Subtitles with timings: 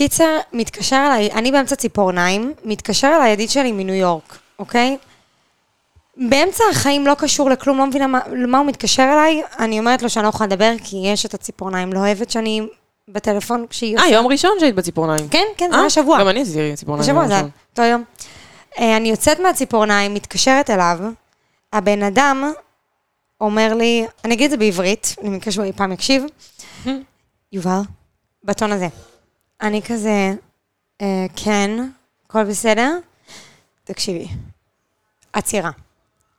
[0.00, 4.96] קיצר, מתקשר אליי, אני באמצע ציפורניים, מתקשר אליי ידיד שלי מניו יורק, אוקיי?
[6.16, 10.10] באמצע החיים לא קשור לכלום, לא מבינה מה, למה הוא מתקשר אליי, אני אומרת לו
[10.10, 12.62] שאני לא יכולה לדבר, כי יש את הציפורניים, לא אוהבת שאני
[13.08, 15.28] בטלפון כשהיא אה, יום ראשון שהיית בציפורניים.
[15.28, 16.20] כן, כן, זה אה, היה שבוע.
[16.20, 17.02] גם אני עשיתי ציפורניים.
[17.02, 17.44] השבוע זה היה.
[17.70, 18.04] אותו יום.
[18.78, 20.98] אה, אני יוצאת מהציפורניים, מתקשרת אליו,
[21.72, 22.52] הבן אדם
[23.40, 26.24] אומר לי, אני אגיד את זה בעברית, אני מקווה שהוא אי פעם יקשיב,
[27.52, 27.80] יובל,
[28.44, 28.88] בטון הזה.
[29.62, 30.34] אני כזה,
[31.02, 31.70] אה, כן,
[32.26, 32.98] הכל בסדר?
[33.84, 34.28] תקשיבי,
[35.32, 35.70] עצירה.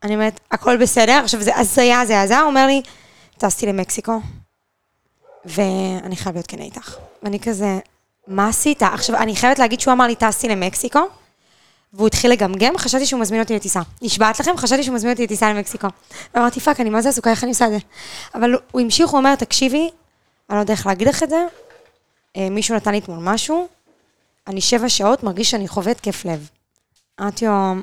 [0.03, 2.81] אני אומרת, הכל בסדר, עכשיו זה הזיה, זה הזיה, הוא אומר לי,
[3.37, 4.21] טסתי למקסיקו,
[5.45, 6.97] ואני חייב להיות כנה איתך.
[7.23, 7.79] ואני כזה,
[8.27, 8.83] מה עשית?
[8.83, 10.99] עכשיו, אני חייבת להגיד שהוא אמר לי, טסתי למקסיקו,
[11.93, 13.81] והוא התחיל לגמגם, חשבתי שהוא מזמין אותי לטיסה.
[14.01, 15.87] נשבעת לכם, חשבתי שהוא מזמין אותי לטיסה למקסיקו.
[16.33, 17.77] ואמרתי, fuck, אני מה זה עסוקה, איך אני עושה את זה?
[18.35, 19.89] אבל הוא המשיך, הוא אומר, תקשיבי,
[20.49, 21.45] אני לא יודע איך להגיד לך את זה,
[22.37, 23.67] מישהו נתן לי אתמול משהו,
[24.47, 26.49] אני שבע שעות מרגיש שאני חווה התקף לב.
[27.21, 27.73] אמרתי לו,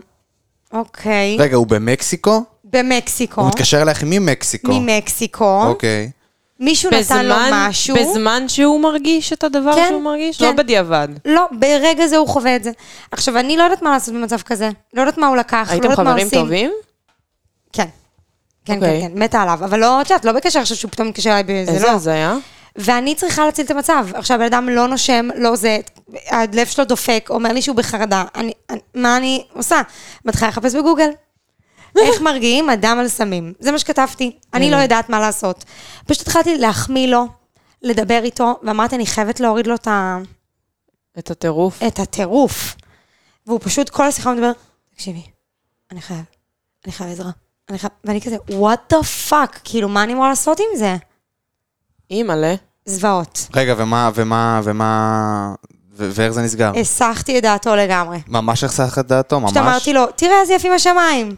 [0.72, 2.44] אוקיי, רגע, הוא במקסיקו?
[2.64, 4.72] במקסיקו, הוא מתקשר אלייך ממקסיקו.
[4.72, 6.10] ממקסיקו, אוקיי.
[6.60, 10.38] מישהו נתן לו משהו, בזמן שהוא מרגיש את הדבר כן, שהוא מרגיש?
[10.38, 10.44] כן.
[10.44, 11.08] לא בדיעבד.
[11.24, 12.70] לא, ברגע זה הוא חווה את זה.
[13.10, 15.91] עכשיו, אני לא יודעת מה לעשות במצב כזה, לא יודעת מה הוא לקח, לא הייתם
[15.91, 16.41] יודעת מה חברים עושים.
[16.41, 16.70] טובים?
[17.72, 17.88] כן.
[18.64, 19.00] כן, אוקיי.
[19.00, 21.42] כן, כן, מתה עליו, אבל לא, את יודעת, לא בקשר עכשיו שהוא פתאום מתקשר אליי
[21.42, 21.91] בזה, איזה לא.
[21.91, 22.36] הזיה.
[22.78, 24.06] ואני צריכה להציל את המצב.
[24.14, 25.78] עכשיו, הבן אדם לא נושם, לא זה,
[26.28, 28.24] הלב שלו דופק, אומר לי שהוא בחרדה.
[28.34, 29.82] אני, אני, מה אני עושה?
[30.24, 31.10] מתחילה לחפש בגוגל.
[31.98, 33.52] איך מרגיעים אדם על סמים?
[33.58, 34.38] זה מה שכתבתי.
[34.54, 35.64] אני לא יודעת מה לעשות.
[36.06, 37.26] פשוט התחלתי להחמיא לו,
[37.82, 40.18] לדבר איתו, ואמרתי, אני חייבת להוריד לו את, ה,
[41.18, 41.82] את הטירוף.
[41.82, 42.76] את הטירוף.
[43.46, 44.52] והוא פשוט, כל השיחה מדבר,
[44.94, 45.22] תקשיבי,
[45.90, 46.24] אני חייב,
[46.84, 47.30] אני חייב עזרה.
[47.68, 49.58] אני חייב, ואני כזה, what the fuck?
[49.64, 50.96] כאילו, מה אני אמורה לעשות עם זה?
[52.10, 52.54] אימא'לה.
[52.89, 53.48] זוועות.
[53.55, 55.55] רגע, ומה, ומה, ומה...
[55.98, 56.72] ו- ואיך זה נסגר?
[56.81, 58.19] הסחתי את דעתו לגמרי.
[58.28, 59.50] ממש החסך את דעתו, ממש?
[59.50, 61.34] פשוט אמרתי לו, תראה איזה יפים השמיים.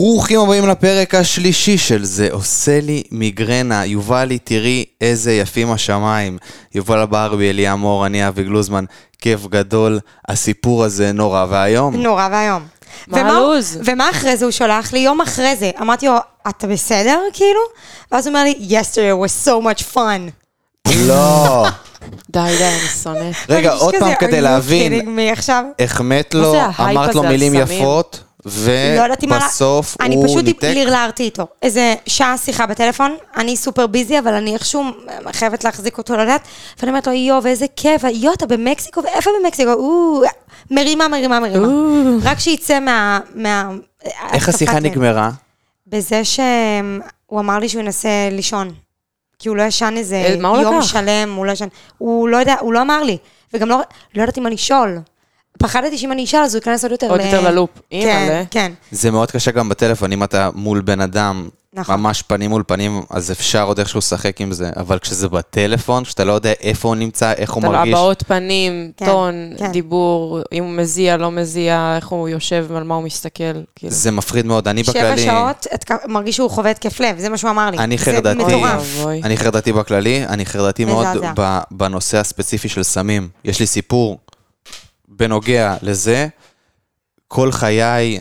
[0.00, 3.84] ברוכים הבאים לפרק השלישי של זה עושה לי מיגרנה.
[3.84, 6.38] יובלי, תראי איזה יפים השמיים.
[6.74, 8.84] יובל ברבי, אליה מור, אני אבי גלוזמן,
[9.18, 10.00] כיף גדול.
[10.28, 11.96] הסיפור הזה נורא ואיום.
[11.96, 12.62] נורא ואיום.
[13.06, 13.78] מה הלו"ז?
[13.84, 14.98] ומה אחרי זה הוא שולח לי?
[14.98, 15.70] יום אחרי זה.
[15.80, 16.14] אמרתי לו,
[16.48, 17.60] אתה בסדר, כאילו?
[18.12, 20.30] ואז הוא אומר לי, yesterday was so much fun.
[20.96, 21.66] לא.
[22.30, 23.30] די, די, אני שונא.
[23.48, 25.18] רגע, עוד פעם "Are כדי להבין.
[25.78, 27.84] החמאת לו, אמרת לו מילים סמים?
[28.46, 28.50] לא.
[29.22, 30.64] ובסוף אני הוא פשוט ניתק.
[30.76, 31.46] לרלרתי איתו.
[31.62, 34.84] איזה שעה שיחה בטלפון, אני סופר ביזי, אבל אני איכשהו
[35.32, 36.40] חייבת להחזיק אותו לדעת.
[36.78, 39.02] ואני אומרת לו, יואו, ואיזה כיף, יואו, אתה במקסיקו?
[39.02, 39.72] ואיפה במקסיקו?
[39.72, 40.22] או,
[40.70, 41.68] מרימה, מרימה, מרימה.
[42.22, 43.20] רק שיצא מה...
[43.34, 43.70] מה-
[44.32, 44.86] איך השיחה לב.
[44.86, 45.30] נגמרה?
[45.86, 48.72] בזה שהוא אמר לי שהוא ינסה לישון.
[49.38, 50.86] כי הוא לא ישן איזה אה, יום לקח?
[50.86, 51.68] שלם, הוא לא ישן.
[51.98, 53.18] הוא לא יודע, הוא לא אמר לי.
[53.54, 53.80] וגם לא,
[54.14, 54.98] לא ידעתי מה לשאול.
[55.58, 57.70] פחדתי שאם אני אשאל, אז הוא ייכנס עוד יותר עוד יותר ללופ.
[57.90, 58.42] כן, אימא'לה.
[58.50, 58.72] כן.
[58.90, 62.00] זה מאוד קשה גם בטלפון, אם אתה מול בן אדם, נכון.
[62.00, 66.24] ממש פנים מול פנים, אז אפשר עוד איכשהו לשחק עם זה, אבל כשזה בטלפון, כשאתה
[66.24, 69.72] לא יודע איפה הוא נמצא, איך הוא אתה לא מרגיש, הבעות פנים, כן, טון, כן.
[69.72, 73.44] דיבור, אם הוא מזיע, לא מזיע, איך הוא יושב, על מה הוא מסתכל.
[73.76, 73.92] כאילו.
[73.92, 74.68] זה מפחיד מאוד.
[74.68, 77.78] אני שבע בכללי, שעות, את- מרגיש שהוא חווה התקף לב, זה מה שהוא אמר לי.
[77.78, 78.44] אני זה חרדתי.
[79.24, 81.06] אני חרדתי בכללי, אני חרדתי מאוד
[81.70, 83.28] בנושא הספציפי של סמים.
[83.44, 84.18] יש לי סיפור
[85.18, 86.28] בנוגע לזה.
[87.28, 88.18] כל חיי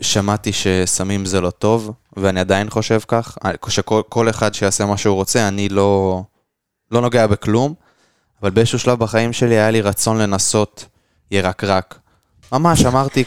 [0.00, 3.38] שמעתי שסמים זה לא טוב, ואני עדיין חושב כך.
[3.68, 6.22] שכל כל אחד שיעשה מה שהוא רוצה, אני לא,
[6.90, 7.74] לא נוגע בכלום,
[8.42, 10.84] אבל באיזשהו שלב בחיים שלי היה לי רצון לנסות
[11.30, 11.98] ירקרק.
[12.52, 13.24] ממש, אמרתי.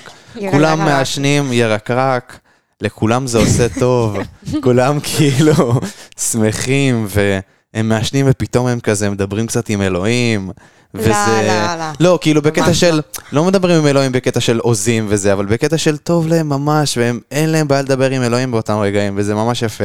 [0.52, 2.40] כולם מעשנים ירקרק,
[2.82, 4.18] לכולם זה עושה טוב,
[4.64, 5.74] כולם כאילו
[6.20, 10.52] שמחים, והם מעשנים ופתאום הם כזה מדברים קצת עם אלוהים.
[10.94, 11.10] וזה...
[11.10, 11.86] לא, לא.
[12.00, 13.02] לא, כאילו בקטע של,
[13.32, 17.20] לא מדברים עם אלוהים בקטע של עוזים וזה, אבל בקטע של טוב להם ממש, והם,
[17.32, 19.84] אין להם בעיה לדבר עם אלוהים באותם רגעים, וזה ממש יפה.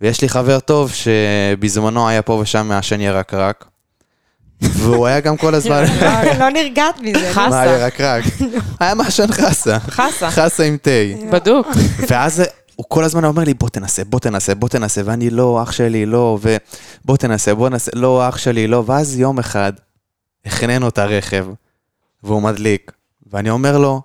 [0.00, 3.64] ויש לי חבר טוב שבזמנו היה פה ושם מעשן ירקרק,
[4.60, 5.84] והוא היה גם כל הזמן...
[6.02, 7.30] לא- לא נרגעת מזה.
[7.32, 7.48] חסה.
[7.48, 8.24] מה ירקרק?
[8.80, 9.78] היה מעשן חסה.
[9.80, 10.30] חסה.
[10.30, 10.90] חסה עם תה.
[11.30, 11.66] בדוק.
[12.08, 12.42] ואז
[12.76, 16.06] הוא כל הזמן אומר לי, בוא תנסה, בוא תנסה, בוא תנסה, ואני לא, אח שלי,
[16.06, 19.72] לא, ובוא תנסה, בוא ננסה, לא, אח שלי, לא, ואז יום אחד,
[20.46, 21.46] החננו את הרכב,
[22.22, 22.92] והוא מדליק,
[23.32, 24.00] ואני אומר לו,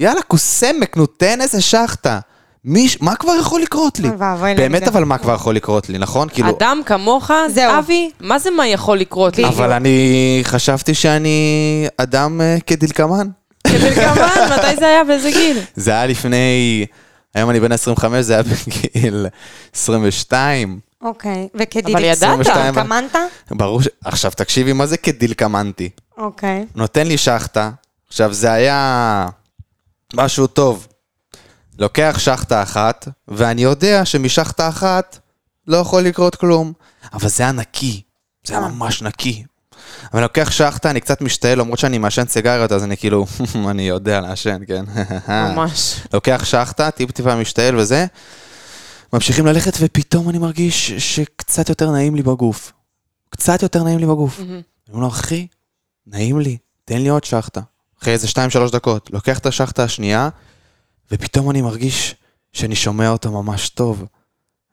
[0.00, 2.18] יאללה, קוסמק, נו, תן איזה שחטה.
[2.64, 4.08] מי, ש- מה כבר יכול לקרות לי?
[4.08, 4.88] לי באמת.
[4.88, 6.28] אבל מה כבר יכול לקרות לי, נכון?
[6.28, 7.78] כאילו, אדם כמוך, זהו.
[7.78, 9.44] אבי, מה זה מה יכול לקרות לי?
[9.48, 9.98] אבל אני
[10.44, 11.38] חשבתי שאני
[11.96, 13.28] אדם אה, כדלקמן.
[13.66, 14.28] כדלקמן,
[14.58, 15.04] מתי זה היה?
[15.04, 15.58] באיזה גיל?
[15.76, 16.86] זה היה לפני,
[17.34, 19.26] היום אני בן 25, זה היה בגיל
[19.74, 20.78] 22.
[21.02, 21.96] אוקיי, וכדיל...
[21.96, 22.40] אבל ידעת.
[22.40, 22.78] 22.
[22.78, 23.16] התכמנת?
[23.50, 23.88] ברור ש...
[24.04, 25.90] עכשיו תקשיבי מה זה כדלקמנתי.
[26.18, 26.66] אוקיי.
[26.74, 27.70] נותן לי שחטה,
[28.08, 29.28] עכשיו זה היה
[30.14, 30.86] משהו טוב.
[31.78, 35.18] לוקח שחטה אחת, ואני יודע שמשחטה אחת
[35.66, 36.72] לא יכול לקרות כלום.
[37.12, 38.02] אבל זה היה נקי,
[38.44, 38.68] זה היה אה.
[38.68, 39.44] ממש נקי.
[40.12, 43.26] אבל אני לוקח שחטה, אני קצת משתעל, למרות שאני מעשן סיגריות, אז אני כאילו,
[43.70, 44.84] אני יודע לעשן, כן.
[45.28, 46.00] ממש.
[46.12, 48.06] לוקח שחטה, טיפ-טיפה משתעל וזה,
[49.16, 52.72] ממשיכים ללכת, ופתאום אני מרגיש שקצת יותר נעים לי בגוף.
[53.30, 54.40] קצת יותר נעים לי בגוף.
[54.40, 55.46] אני אומר לו, אחי,
[56.06, 57.60] נעים לי, תן לי עוד שחטה.
[58.00, 58.26] אחרי איזה
[58.68, 60.28] 2-3 דקות, לוקח את השחטה השנייה,
[61.10, 62.14] ופתאום אני מרגיש
[62.52, 64.04] שאני שומע אותו ממש טוב.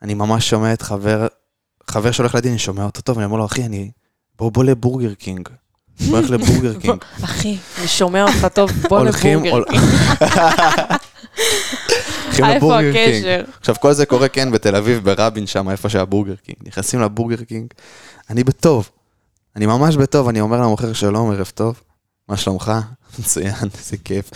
[0.02, 1.28] אני ממש שומע את חבר,
[1.88, 3.92] חבר שהולך לדין, אני שומע אותו טוב, אני אומר לו, אחי, אני...
[4.38, 5.50] בוא, בוא לבורגר קינג.
[6.02, 7.04] בוא נלך לבורגר קינג.
[7.24, 9.52] אחי, אני שומע אותך טוב, בוא לבורגר.
[9.52, 9.66] הול-
[12.26, 13.26] הולכים לבורגר קינג.
[13.60, 16.58] עכשיו, כל זה קורה, כן, בתל אביב, ברבין שם, איפה שהיה בורגר קינג.
[16.68, 17.68] נכנסים לבורגר קינג,
[18.30, 18.90] אני בטוב.
[19.56, 21.82] אני ממש בטוב, אני אומר למוכר שלום, ערב טוב,
[22.30, 22.72] מה שלומך?
[23.20, 24.30] מצוין, איזה כיף.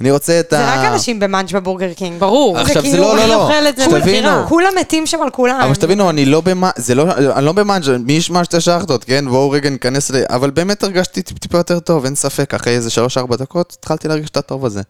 [0.00, 0.56] אני רוצה את ה...
[0.56, 2.20] זה רק אנשים ב munch בבורגר קינג.
[2.20, 2.58] ברור.
[2.58, 3.50] עכשיו, זה כאילו, לא, לא, לא.
[3.76, 4.30] זה שתבינו.
[4.48, 5.60] כולם מתים שם על כולם.
[5.64, 6.62] אבל שתבינו, אני לא במ...
[6.76, 7.12] זה לא...
[7.36, 9.24] אני לא ב munch מי ישמע שתי שחטות, כן?
[9.28, 10.24] בואו רגע ניכנס ל...
[10.28, 12.54] אבל באמת הרגשתי טיפ- טיפה יותר טוב, אין ספק.
[12.54, 14.82] אחרי איזה שלוש-ארבע דקות, התחלתי להרגיש את הטוב הזה.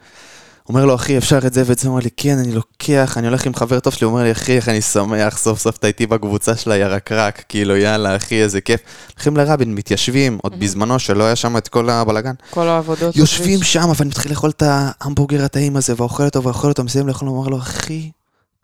[0.69, 1.89] אומר לו, אחי, אפשר את זה ואת זה?
[1.89, 4.33] הוא אומר לי, כן, אני לוקח, אני הולך עם חבר טוב שלי, הוא אומר לי,
[4.33, 8.61] אחי, איך אני שמח, סוף סוף אתה איתי בקבוצה של הירקרק, כאילו, יאללה, אחי, איזה
[8.61, 8.81] כיף.
[9.15, 12.35] הולכים לרבין, מתיישבים, עוד בזמנו, שלא היה שם את כל הבלגן.
[12.51, 13.17] כל העבודות.
[13.17, 13.63] יושבים.
[13.63, 17.49] שם, ואני מתחיל לאכול את ההמבורגר הטעים הזה, ואוכל אותו, ואוכל אותו, מסיים לאכול, אומר
[17.49, 18.11] לו, אחי,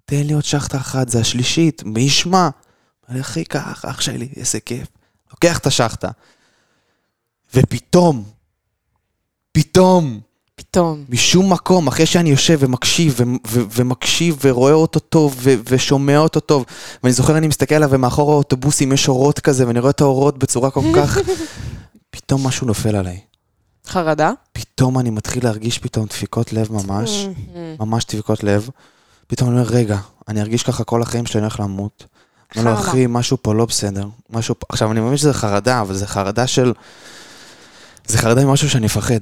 [0.05, 2.39] תן לי עוד שחטה אחת, זה השלישית, מי ישמע?
[2.39, 4.87] אומר לי, אחי, קח, אח שלי, איזה כיף.
[5.31, 6.09] לוקח את השחטה.
[7.55, 8.25] ופתאום,
[9.53, 10.21] פתאום,
[10.59, 11.05] פתאום.
[11.09, 16.41] משום מקום, אחרי שאני יושב ומקשיב, ו- ו- ומקשיב ורואה אותו טוב, ו- ושומע אותו
[16.41, 16.65] טוב,
[17.03, 20.71] ואני זוכר, אני מסתכל עליו, ומאחור האוטובוסים יש אורות כזה, ואני רואה את האורות בצורה
[20.71, 21.19] כל כך...
[22.11, 23.21] פתאום משהו נופל עליי.
[23.87, 24.33] חרדה?
[24.53, 27.57] פתאום אני מתחיל להרגיש פתאום דפיקות לב ממש, Mm.
[27.81, 28.69] ממש דפיקות לב.
[29.27, 32.05] פתאום אני אומר, רגע, אני ארגיש ככה כל החיים שלי, אני הולך למות.
[32.57, 32.91] אומר לו, חרדה.
[32.91, 34.07] אחי, משהו פה לא בסדר.
[34.31, 34.55] משהו.
[34.69, 36.73] עכשיו, אני מבין שזה חרדה, אבל זה חרדה של...
[38.07, 39.21] זה חרדה ממשהו שאני מפחד.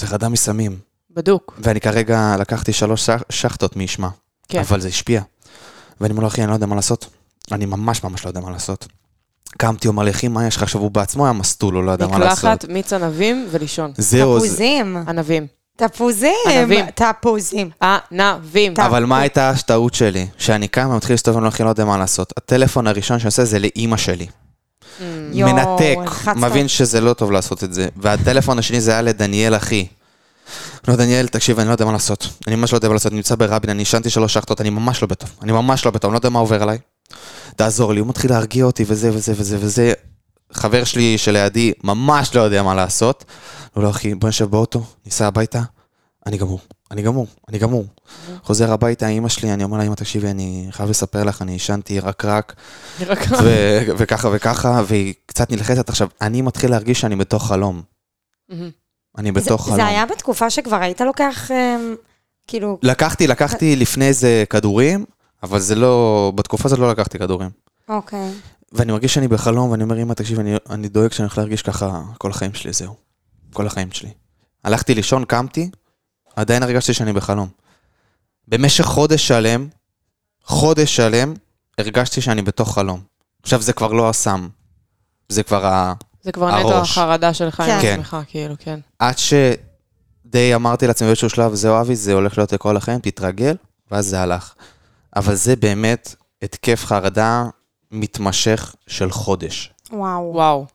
[0.00, 0.78] זה חרדה מסמים.
[1.10, 1.58] בדוק.
[1.62, 4.08] ואני כרגע לקחתי שלוש שח- שחטות מי ישמע.
[4.48, 4.58] כן.
[4.58, 5.22] אבל זה השפיע.
[6.00, 7.06] ואני אומר לו, אחי, אני לא יודע מה לעשות.
[7.52, 8.86] אני ממש ממש לא יודע מה לעשות.
[9.58, 10.62] קמתי, הוא אמר לי, אחי, מה יש לך?
[10.62, 12.44] עכשיו, הוא בעצמו היה מסטול, הוא לא יודע מה לעשות.
[12.44, 13.92] מקלחת, מיץ ענבים ולישון.
[13.96, 14.96] זהו, זה- תפוזים.
[15.08, 15.46] ענבים.
[15.76, 16.34] תפוזים.
[16.50, 16.84] ענבים.
[16.94, 17.70] תפוזים.
[17.82, 18.74] ענבים.
[18.78, 20.26] אבל מה הייתה הטעות שלי?
[20.38, 22.32] שאני קם ומתחיל להסתובב ואני לא יודע מה לעשות.
[22.36, 24.26] הטלפון הראשון שאני עושה זה לאימא שלי.
[25.32, 25.96] מנתק.
[26.36, 27.88] מבין שזה לא טוב לעשות את זה.
[27.96, 29.86] והטלפון השני זה היה לדניאל אחי.
[30.88, 32.28] לא, דניאל, תקשיב, אני לא יודע מה לעשות.
[32.46, 35.02] אני ממש לא יודע מה לעשות, אני נמצא ברבין, אני ישנתי שלוש שחטות, אני ממש
[35.02, 35.30] לא בטוב.
[35.42, 36.78] אני ממש לא בטוב, אני לא יודע מה עובר עליי.
[37.56, 39.92] תעזור לי, הוא מתחיל להרגיע אותי וזה וזה וזה וזה.
[40.52, 43.24] חבר שלי שלידי ממש לא יודע מה לעשות.
[43.74, 45.60] הוא לא, אחי, בוא נשב באוטו, ניסע הביתה.
[46.26, 47.86] אני גמור, אני גמור, אני גמור.
[48.42, 52.00] חוזר הביתה, אימא שלי, אני אומר לה, אימא, תקשיבי, אני חייב לספר לך, אני ישנתי
[52.00, 52.54] רק רק,
[53.42, 55.88] ו- וככה וככה, והיא קצת נלחצת.
[55.88, 57.82] עכשיו, אני מתחיל להרגיש שאני בתוך חלום.
[59.18, 59.76] אני בתוך חלום.
[59.76, 61.94] זה היה בתקופה שכבר היית לוקח, אמ,
[62.46, 65.04] כאילו, לקחתי, לקחתי לפני איזה כדורים,
[65.42, 67.50] אבל זה לא, בתקופה הזאת לא לקחתי כדורים.
[67.88, 68.30] אוקיי.
[68.72, 72.02] ואני מרגיש שאני בחלום, ואני אומר, אמא, תקשיב, אני, אני דואג שאני הולך להרגיש ככה
[72.18, 72.94] כל החיים שלי, זהו.
[73.52, 74.10] כל החיים שלי.
[74.64, 75.70] הלכתי לישון, קמתי,
[76.40, 77.48] עדיין הרגשתי שאני בחלום.
[78.48, 79.68] במשך חודש שלם,
[80.44, 81.34] חודש שלם,
[81.78, 83.00] הרגשתי שאני בתוך חלום.
[83.42, 84.48] עכשיו, זה כבר לא הסם.
[85.28, 85.94] זה כבר ה...
[86.22, 86.90] זה כבר נטו הראש.
[86.90, 87.92] החרדה שלך עם כן.
[87.92, 88.80] עצמך, כאילו, כן.
[88.98, 93.56] עד שדי אמרתי לעצמי באיזשהו שלב, זהו אבי, זה הולך להיות לכל החיים, תתרגל,
[93.90, 94.54] ואז זה הלך.
[95.16, 97.44] אבל זה באמת התקף חרדה
[97.90, 99.72] מתמשך של חודש.
[99.92, 100.30] וואו.
[100.34, 100.66] וואו.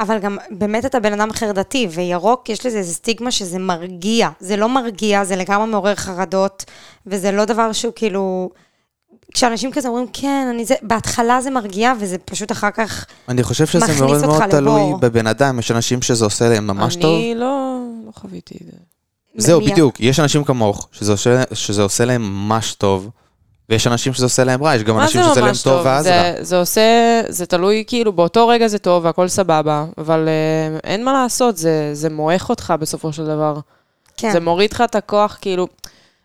[0.00, 4.28] אבל גם באמת אתה בן אדם חרדתי, וירוק, יש לזה איזה סטיגמה שזה מרגיע.
[4.40, 6.64] זה לא מרגיע, זה לגמרי מעורר חרדות,
[7.06, 8.50] וזה לא דבר שהוא כאילו...
[9.34, 13.06] כשאנשים כזה אומרים, כן, אני זה, בהתחלה זה מרגיע, וזה פשוט אחר כך...
[13.28, 14.98] אני חושב שזה מכניס מאוד אותך מאוד תלוי לבור.
[14.98, 17.14] בבן אדם, יש אנשים שזה עושה להם ממש טוב.
[17.14, 17.76] אני לא
[18.06, 18.78] לא חוויתי את זה.
[19.36, 23.10] זהו, בדיוק, יש אנשים כמוך, שזה עושה, שזה עושה להם ממש טוב,
[23.70, 26.22] ויש אנשים שזה עושה להם רע, יש גם אנשים זה שזה להם טוב ואז זה,
[26.22, 26.44] רע.
[26.44, 31.12] זה עושה, זה תלוי, כאילו, באותו רגע זה טוב והכל סבבה, אבל אה, אין מה
[31.12, 33.58] לעשות, זה, זה מועך אותך בסופו של דבר.
[34.16, 34.32] כן.
[34.32, 35.66] זה מוריד לך את הכוח, כאילו,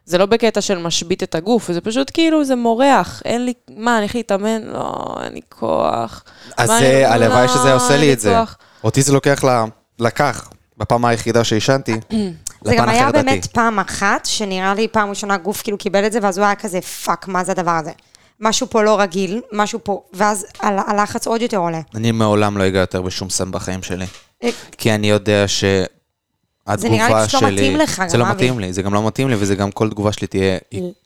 [0.05, 3.21] זה לא בקטע של משבית את הגוף, זה פשוט כאילו, זה מורח.
[3.25, 4.61] אין לי, מה, אני הולך להתאמן?
[4.63, 6.23] לא, אין לי כוח.
[6.57, 8.29] אז זה, הלוואי לא, שזה עושה לי את זה.
[8.29, 8.57] כוח.
[8.83, 9.63] אותי זה לוקח ל...
[9.99, 10.49] לקח.
[10.77, 11.99] בפעם היחידה שעישנתי,
[12.63, 13.11] זה גם היה.
[13.11, 16.55] באמת פעם אחת, שנראה לי פעם ראשונה הגוף כאילו קיבל את זה, ואז הוא היה
[16.55, 17.91] כזה, fuck, מה זה הדבר הזה?
[18.39, 21.81] משהו פה לא רגיל, משהו פה, ואז הלחץ עוד יותר עולה.
[21.95, 24.05] אני מעולם לא אגע יותר בשום סם בחיים שלי.
[24.43, 27.55] אה, כי אני יודע שהתגובה זה נראה לי פשוט לא שלי...
[27.61, 28.33] מתאים לך זה גם, לא אבי.
[28.35, 30.57] מתאים לי, זה גם לא מתאים לי, וזה גם כל תגובה שלי תהיה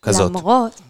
[0.01, 0.29] כזאת.
[0.31, 0.81] למרות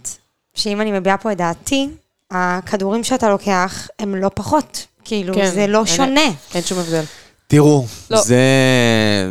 [0.54, 1.90] שאם אני מביעה פה את דעתי,
[2.32, 4.86] הכדורים שאתה לוקח הם לא פחות.
[5.06, 6.22] כאילו, כן, זה לא אין- שונה.
[6.56, 7.04] אין שום הבדל.
[7.48, 8.22] תראו, לא.
[8.22, 8.38] זה,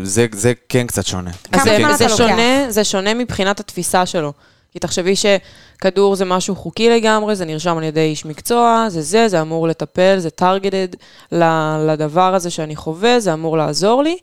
[0.03, 1.31] זה, זה כן קצת שונה.
[1.65, 2.09] זה, זמן זה?
[2.09, 4.33] שונה, זה שונה מבחינת התפיסה שלו.
[4.73, 9.29] כי תחשבי שכדור זה משהו חוקי לגמרי, זה נרשם על ידי איש מקצוע, זה זה,
[9.29, 10.97] זה אמור לטפל, זה targeted
[11.33, 14.17] ל- לדבר הזה שאני חווה, זה אמור לעזור לי.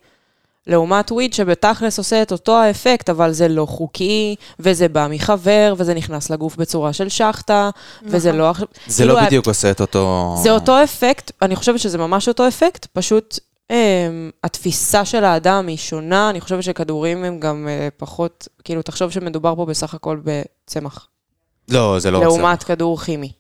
[0.68, 5.94] לעומת וויד שבתכלס עושה את אותו האפקט, אבל זה לא חוקי, וזה בא מחבר, וזה
[5.94, 7.70] נכנס לגוף בצורה של שחטה,
[8.04, 8.40] וזה נכון.
[8.40, 8.54] לא.
[8.88, 10.36] זה כאילו, לא בדיוק עושה את אותו...
[10.44, 13.40] זה אותו אפקט, אני חושבת שזה ממש אותו אפקט, פשוט
[14.44, 19.56] התפיסה של האדם היא שונה, אני חושבת שכדורים הם גם אה, פחות, כאילו, תחשוב שמדובר
[19.56, 21.08] פה בסך הכל בצמח,
[21.70, 22.28] לא, זה לא עושה.
[22.28, 23.32] לעומת כדור כימי.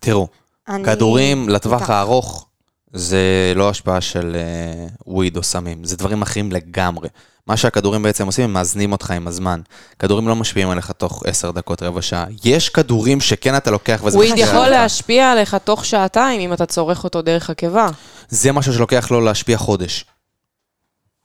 [0.00, 0.26] תראו,
[0.68, 1.90] אני- כדורים לטווח.
[1.90, 2.47] הארוך,
[2.92, 7.08] זה לא השפעה של אה, וויד או סמים, זה דברים אחרים לגמרי.
[7.46, 9.60] מה שהכדורים בעצם עושים, הם מאזנים אותך עם הזמן.
[9.98, 12.24] כדורים לא משפיעים עליך תוך עשר דקות, רבע שעה.
[12.44, 14.70] יש כדורים שכן אתה לוקח וזה וויד יכול עליך.
[14.70, 17.88] להשפיע עליך תוך שעתיים אם אתה צורך אותו דרך הקיבה.
[18.28, 20.04] זה משהו שלוקח לו להשפיע חודש.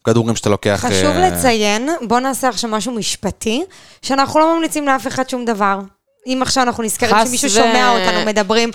[0.03, 0.86] כדורים שאתה לוקח...
[0.88, 3.63] חשוב אה, לציין, בוא נעשה עכשיו משהו משפטי,
[4.01, 5.79] שאנחנו לא ממליצים לאף אחד שום דבר.
[6.27, 8.72] אם עכשיו אנחנו נזכרים שמישהו ו- שומע אותנו מדברים,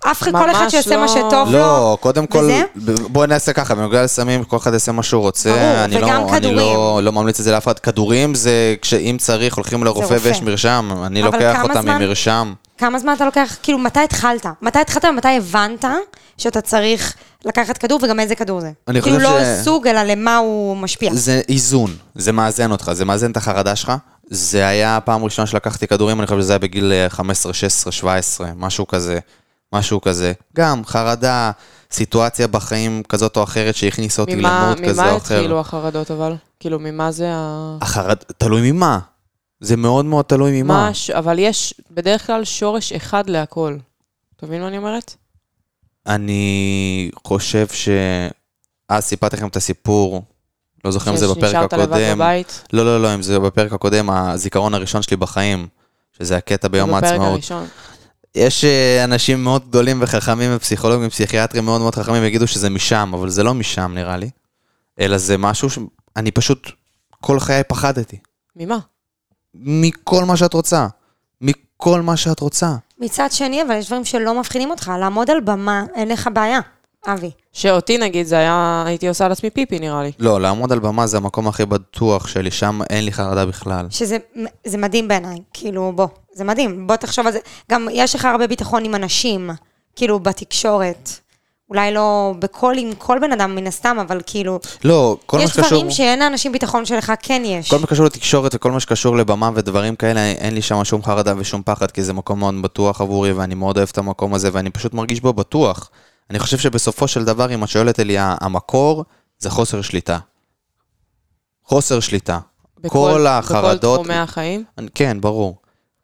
[0.00, 1.00] אף אחד, כל אחד שיעשה לא.
[1.00, 1.52] מה שטוב לו.
[1.58, 2.62] לא, קודם כל, וזה?
[3.08, 5.50] בואי נעשה ככה, בנוגע לסמים, כל אחד יעשה מה שהוא רוצה.
[5.52, 6.56] ברור, אני וגם לא, אני כדורים.
[6.56, 7.78] לא, לא ממליץ את זה לאף אחד.
[7.78, 10.28] כדורים זה כשאם צריך, הולכים לרופא רופא.
[10.28, 10.90] ויש מרשם.
[11.06, 11.96] אני לוקח אותם זמן?
[12.02, 12.52] ממרשם.
[12.78, 14.46] כמה זמן אתה לוקח, כאילו, מתי התחלת?
[14.62, 15.84] מתי התחלת ומתי הבנת
[16.38, 17.14] שאתה צריך
[17.44, 18.70] לקחת כדור וגם איזה כדור זה?
[18.88, 21.10] אני כאילו חושב לא ש- סוג, אלא למה הוא משפיע.
[21.14, 23.92] זה איזון, זה מאזן אותך, זה מאזן את החרדה שלך.
[24.30, 28.48] זה היה הפעם הראשונה שלקחתי כדורים, אני חושב שזה היה בגיל אה, 15, 16, 17,
[28.56, 29.18] משהו כזה.
[29.72, 30.32] משהו כזה.
[30.56, 31.50] גם חרדה,
[31.90, 35.34] סיטואציה בחיים כזאת או אחרת שהכניסה אותי ממה למוד כזה ממה או אחר.
[35.36, 36.34] התחילו החרדות אבל?
[36.60, 37.76] כאילו, ממה זה ה...
[37.80, 38.16] החרד...
[38.38, 38.98] תלוי ממה.
[39.60, 40.74] זה מאוד מאוד תלוי ממה.
[40.86, 43.76] מה, ש- אבל יש בדרך כלל שורש אחד להכל.
[44.36, 45.14] אתה מבין מה אני אומרת?
[46.06, 47.88] אני חושב ש...
[48.88, 50.22] אז סיפרתי לכם את הסיפור,
[50.84, 52.14] לא זוכר אם זה בפרק שנשארת לבד הקודם.
[52.18, 52.62] בבית?
[52.72, 55.68] לא, לא, לא, אם זה בפרק הקודם, הזיכרון הראשון שלי בחיים,
[56.18, 57.32] שזה הקטע ביום בפרק העצמאות.
[57.32, 57.66] הראשון.
[58.34, 63.30] יש אה, אנשים מאוד גדולים וחכמים ופסיכולוגים ופסיכיאטרים מאוד מאוד חכמים יגידו שזה משם, אבל
[63.30, 64.30] זה לא משם נראה לי,
[65.00, 66.70] אלא זה משהו שאני פשוט
[67.20, 68.18] כל חיי פחדתי.
[68.56, 68.78] ממה?
[69.54, 70.86] מכל מה שאת רוצה.
[71.40, 72.74] מכל מה שאת רוצה.
[72.98, 74.92] מצד שני, אבל יש דברים שלא מפחידים אותך.
[75.00, 76.60] לעמוד על במה, אין לך בעיה,
[77.06, 77.30] אבי.
[77.52, 80.12] שאותי נגיד, זה היה, הייתי עושה על עצמי פיפי נראה לי.
[80.18, 83.86] לא, לעמוד על במה זה המקום הכי בטוח שלי, שם אין לי חרדה בכלל.
[83.90, 84.16] שזה
[84.64, 86.86] זה מדהים בעיניי, כאילו, בוא, זה מדהים.
[86.86, 87.38] בוא תחשוב על זה.
[87.70, 89.50] גם יש לך הרבה ביטחון עם אנשים,
[89.96, 91.10] כאילו, בתקשורת.
[91.70, 95.50] אולי לא בכל, עם כל בן אדם מן הסתם, אבל כאילו, לא, כל מה יש
[95.50, 95.68] שקשור...
[95.68, 97.70] דברים שאין לאנשים ביטחון שלך כן יש.
[97.70, 101.34] כל מה שקשור לתקשורת וכל מה שקשור לבמה ודברים כאלה, אין לי שם שום חרדה
[101.38, 104.70] ושום פחד, כי זה מקום מאוד בטוח עבורי, ואני מאוד אוהב את המקום הזה, ואני
[104.70, 105.90] פשוט מרגיש בו בטוח.
[106.30, 109.04] אני חושב שבסופו של דבר, אם את שואלת אלי, המקור
[109.38, 110.18] זה חוסר שליטה.
[111.64, 112.38] חוסר שליטה.
[112.80, 114.00] בכל, כל החרדות...
[114.00, 114.64] בכל תחומי החיים.
[114.94, 115.56] כן, ברור.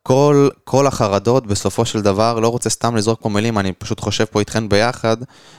[0.02, 4.24] כל, כל החרדות, בסופו של דבר, לא רוצה סתם לזרוק פה מילים, אני פשוט חושב
[4.24, 5.16] פה איתכן ביחד,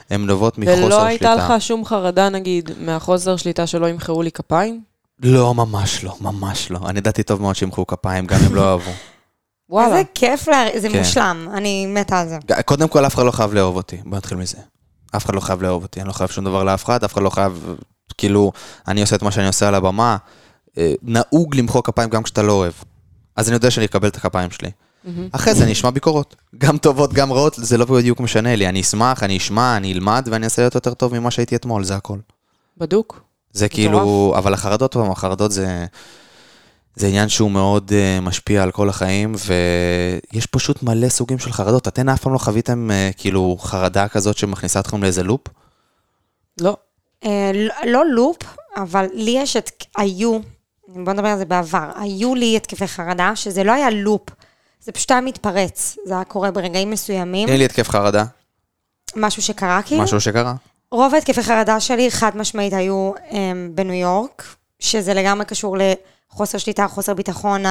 [0.10, 0.96] הן נובעות מחוסר שליטה.
[0.96, 4.82] ולא הייתה לך שום חרדה, נגיד, מהחוסר שליטה שלא ימחאו לי כפיים?
[5.20, 6.80] לא, ממש לא, ממש לא.
[6.86, 8.92] אני ידעתי טוב מאוד שימחאו כפיים, גם אם לא אהבו.
[9.70, 9.88] וואלה.
[9.88, 10.66] איזה כיף, לה...
[10.78, 10.98] זה כן.
[10.98, 12.38] מושלם, אני מתה על זה.
[12.66, 13.98] קודם כל, אף אחד לא חייב לאהוב אותי.
[14.06, 14.58] בוא נתחיל מזה.
[15.16, 17.22] אף אחד לא חייב לאהוב אותי, אני לא חייב שום דבר לאף אחד, אף אחד
[17.22, 17.76] לא חייב,
[18.18, 18.52] כאילו,
[18.88, 20.18] אני עושה את מה שאני עושה על הבמה.
[20.78, 22.74] אה, נהוג למחוא כפיים גם כשאתה לא אוהב.
[23.36, 24.70] אז אני יודע שאני אקבל את הכפיים שלי.
[25.32, 26.36] אחרי זה אני אשמע ביקורות.
[26.58, 28.70] גם טובות, גם רעות, זה לא בדיוק משנה לי.
[28.70, 31.96] אני אשמח, אני אשמע, אני אלמד, ואני אעשה להיות יותר טוב ממה שהייתי אתמול, זה
[31.96, 32.18] הכל.
[32.78, 33.22] בדוק.
[33.52, 35.86] זה כאילו, אבל החרדות, החרדות זה,
[36.98, 39.36] זה עניין שהוא מאוד uh, משפיע על כל החיים,
[40.34, 41.88] ויש פשוט מלא סוגים של חרדות.
[41.88, 45.42] אתן אף פעם לא חוויתם uh, כאילו חרדה כזאת שמכניסה אתכם לאיזה לופ?
[46.62, 46.78] לא.
[47.26, 48.38] אה, לא- לא לופ,
[48.78, 49.72] אבל לי יש את...
[49.98, 50.40] היו,
[50.88, 54.30] בוא נדבר על זה בעבר, היו לי התקפי חרדה, שזה לא היה לופ,
[54.82, 55.98] זה פשוט היה מתפרץ.
[56.06, 58.24] זה היה קורה ברגעים מסוימים, תני לי התקף חרדה,
[59.16, 60.04] משהו שקרה כאילו.
[60.04, 60.54] משהו שקרה.
[60.92, 63.34] רוב ההתקפי חרדה שלי חד משמעית היו um,
[63.76, 65.78] בניו יורק, שזה לגמרי קשור
[66.32, 67.64] לחוסר שליטה, חוסר ביטחון,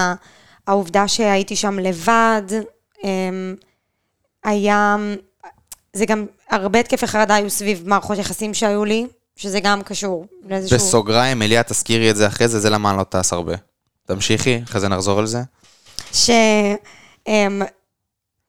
[0.66, 2.42] העובדה שהייתי שם לבד,
[3.04, 3.54] אמ,
[4.44, 4.96] היה,
[5.92, 10.78] זה גם, הרבה התקפי חרדה היו סביב מערכות יחסים שהיו לי, שזה גם קשור לאיזשהו...
[10.78, 13.54] בסוגריים, אליה, תזכירי את זה אחרי זה, זה למה אני לא טס הרבה.
[14.06, 15.42] תמשיכי, אחרי זה נחזור על זה.
[16.12, 16.30] ש...
[17.28, 17.62] אמ,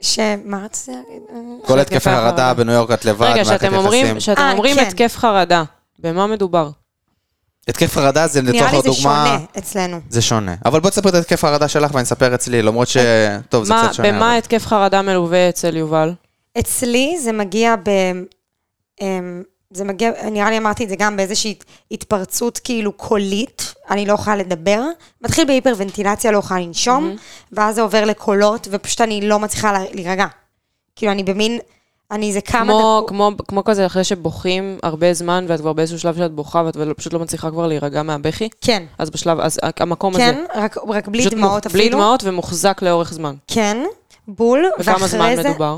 [0.02, 0.20] ש...
[0.46, 1.22] מה רציתי להגיד?
[1.66, 2.54] כל התקפי התקפי חרדה.
[2.54, 4.20] בניו יורק את לבד, רגע, שאתם אומרים, יחסים.
[4.20, 4.86] שאתם אה, אומרים כן.
[4.88, 5.64] התקף חרדה,
[6.00, 6.70] במה מדובר?
[7.68, 9.26] התקף חרדה זה נראה לצורך לי זה הדוגמה...
[9.28, 10.00] שונה אצלנו.
[10.10, 10.56] זה שונה.
[10.66, 12.98] אבל בואי תספרי את התקף החרדה שלך ואני אספר אצלי, למרות ש...
[13.50, 14.08] טוב, זה קצת שונה.
[14.12, 16.14] במה אבל- התקף חרדה מלווה אצל יובל?
[16.60, 17.90] אצלי זה מגיע ב...
[19.02, 21.56] אמ, זה מגיע, נראה לי אמרתי את זה גם באיזושהי
[21.92, 24.82] התפרצות כאילו קולית, אני לא יכולה לדבר,
[25.24, 27.16] מתחיל בהיפרוונטילציה, לא יכולה לנשום,
[27.52, 30.26] ואז זה עובר לקולות, ופשוט אני לא מצליחה לה- להירגע.
[30.96, 31.60] כאילו, אני במין,
[32.12, 33.10] אני איזה כמה כמו, דקות...
[33.10, 37.14] כמו, כמו כזה אחרי שבוכים הרבה זמן, ואת כבר באיזשהו שלב שאת בוכה, ואת פשוט
[37.14, 38.50] לא מצליחה כבר להירגע מהבכי?
[38.62, 40.24] כן, אז בשלב, אז המקום הזה.
[40.24, 41.98] כן, רק, רק בלי דמעות מוח- בלי אפילו.
[41.98, 43.36] דמעות ומוחזק לאורך זמן.
[43.48, 43.78] כן,
[44.28, 45.50] בול, וכמה זמן ואחרי זה...
[45.50, 45.78] מדובר?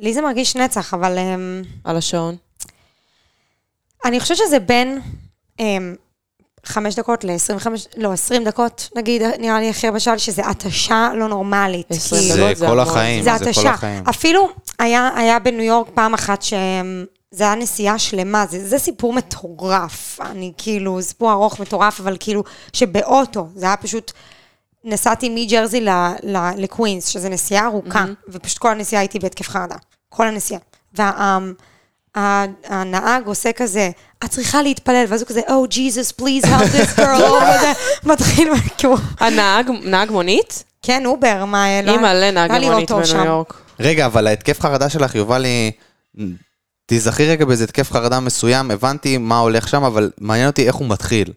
[0.00, 1.18] לי זה מרגיש נצח, אבל...
[1.18, 2.36] אמ, על השעון?
[4.04, 5.00] אני חושבת שזה בין
[5.60, 5.94] אמ,
[6.66, 7.66] חמש דקות ל-25,
[7.96, 11.90] לא, 20 דקות, נגיד, נראה לי הכי בשל, שזה התשה לא נורמלית.
[11.90, 12.34] 20 כאילו.
[12.34, 12.80] זה דקות זה כל.
[12.80, 13.70] החיים, זה זה כל התשה.
[13.70, 14.04] החיים.
[14.10, 17.04] אפילו היה, היה בניו יורק פעם אחת שזה
[17.44, 20.18] היה נסיעה שלמה, זה, זה סיפור מטורף.
[20.20, 24.12] אני כאילו, סיפור ארוך מטורף, אבל כאילו, שבאוטו, זה היה פשוט,
[24.84, 25.88] נסעתי מג'רזי ל-
[26.22, 29.76] ל- לקווינס, שזה נסיעה ארוכה, ופשוט כל הנסיעה הייתי בהתקף חרדה.
[30.08, 30.60] כל הנסיעה.
[32.16, 33.90] והנהג עושה כזה,
[34.24, 37.72] את צריכה להתפלל, ואז הוא כזה, Oh, Jesus, please help this girl, או כזה,
[38.04, 38.48] מתחיל,
[38.78, 40.64] כאילו, הנהג, נהג מונית?
[40.82, 43.54] כן, over, מה, לא- אימא'לה, לא נהג היה לי מונית בניו יורק.
[43.80, 45.70] רגע, אבל ההתקף חרדה שלך, יובל לי...
[46.86, 50.88] תיזכרי רגע באיזה התקף חרדה מסוים, הבנתי מה הולך שם, אבל מעניין אותי איך הוא
[50.88, 51.32] מתחיל.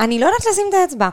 [0.00, 1.08] אני לא יודעת לשים את האצבע.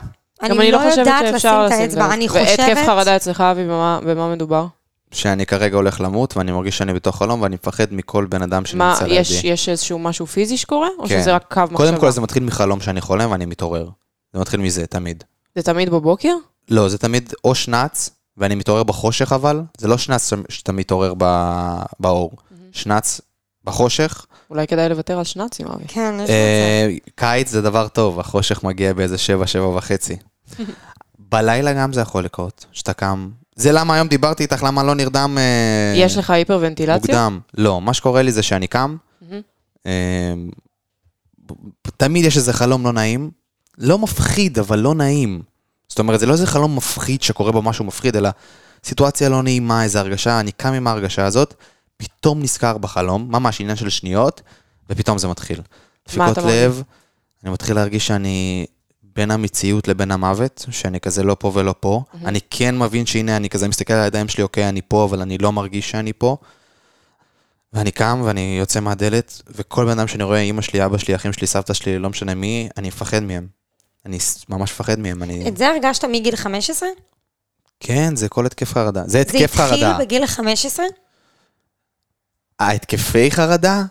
[0.48, 2.14] גם אני לא חושבת יודעת שאפשר לשים את האצבע.
[2.14, 2.86] אני והתקף חושבת...
[2.86, 4.66] חרדה אצלך, אבי, במה- במה מדובר?
[5.12, 8.66] שאני כרגע הולך למות, ואני מרגיש שאני בתוך חלום, ואני מפחד מכל בן אדם מה,
[8.66, 9.48] שנמצא יש, לידי.
[9.48, 10.88] יש איזשהו משהו פיזי שקורה?
[10.98, 11.20] או כן.
[11.20, 11.76] שזה רק קו מחשבה?
[11.76, 13.88] קודם כל זה מתחיל מחלום שאני חולם ואני מתעורר.
[14.34, 15.24] זה מתחיל מזה, תמיד.
[15.54, 16.34] זה תמיד בבוקר?
[16.70, 21.82] לא, זה תמיד או שנץ, ואני מתעורר בחושך אבל, זה לא שנץ שאתה מתעורר ב-
[22.00, 22.32] באור.
[22.72, 23.20] שנץ
[23.64, 24.26] בחושך.
[24.50, 25.84] אולי כדאי לוותר על שנ"צים, אבי.
[25.88, 26.30] כן, יש מצב.
[26.32, 30.16] אה, קיץ זה דבר טוב, החושך מגיע באיזה שבע, שבע וחצי.
[31.18, 33.30] בלילה גם זה יכול לקרות, שאתה קם.
[33.56, 36.96] זה למה היום דיברתי איתך, למה לא נרדם אה, יש לך היפרוונטילציה?
[36.96, 37.40] מוקדם.
[37.54, 39.40] לא, מה שקורה לי זה שאני קם, מהמם.
[39.86, 40.34] אה,
[41.96, 43.30] תמיד יש איזה חלום לא נעים,
[43.78, 45.42] לא מפחיד, אבל לא נעים.
[45.88, 48.30] זאת אומרת, זה לא איזה חלום מפחיד שקורה בו משהו מפחיד, אלא
[48.84, 51.54] סיטואציה לא נעימה, איזו הרגשה, אני קם עם ההרגשה הזאת,
[51.96, 54.42] פתאום נזכר בחלום, ממש עניין של שניות,
[54.90, 55.60] ופתאום זה מתחיל.
[56.08, 56.54] דפיקות אתה מרגיש?
[56.56, 56.82] לב,
[57.44, 58.66] אני מתחיל להרגיש שאני
[59.02, 62.02] בין המציאות לבין המוות, שאני כזה לא פה ולא פה.
[62.24, 65.38] אני כן מבין שהנה, אני כזה מסתכל על הידיים שלי, אוקיי, אני פה, אבל אני
[65.38, 66.36] לא מרגיש שאני פה.
[67.72, 71.32] ואני קם ואני יוצא מהדלת, וכל בן אדם שאני רואה, אמא שלי, אבא שלי, אחים
[71.32, 73.57] שלי, סבתא שלי, לא משנה מי, אני מפחד מהם.
[74.08, 74.18] אני
[74.48, 75.48] ממש מפחד מהם, אני...
[75.48, 76.88] את זה הרגשת מגיל 15?
[77.80, 79.02] כן, זה כל התקף חרדה.
[79.04, 79.74] זה זה התקף חרדה.
[79.90, 80.86] התחיל בגיל 15?
[82.58, 83.82] ההתקפי חרדה?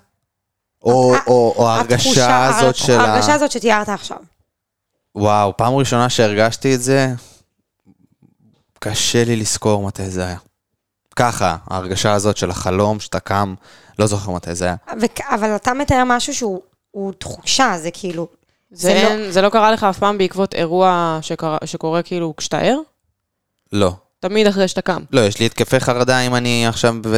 [0.84, 3.04] או, ה- או, או ההרגשה הזאת של ה...
[3.04, 4.18] ההרגשה הזאת שתיארת עכשיו.
[5.16, 7.08] וואו, פעם ראשונה שהרגשתי את זה,
[8.80, 10.38] קשה לי לזכור מתי זה היה.
[11.16, 13.54] ככה, ההרגשה הזאת של החלום, שאתה קם,
[14.00, 14.76] לא זוכר מתי זה היה.
[15.02, 18.28] וכ- אבל אתה מתאר משהו שהוא הוא תחושה, זה כאילו...
[18.72, 22.34] זה, זה לא- אין, זה לא קרה לך אף פעם בעקבות אירוע שקרה, שקורה כאילו
[22.38, 22.78] כשאתה ער?
[23.72, 23.94] לא.
[24.20, 25.02] תמיד אחרי שאתה קם.
[25.12, 26.96] לא, יש לי התקפי חרדה אם אני עכשיו...
[27.02, 27.18] ב...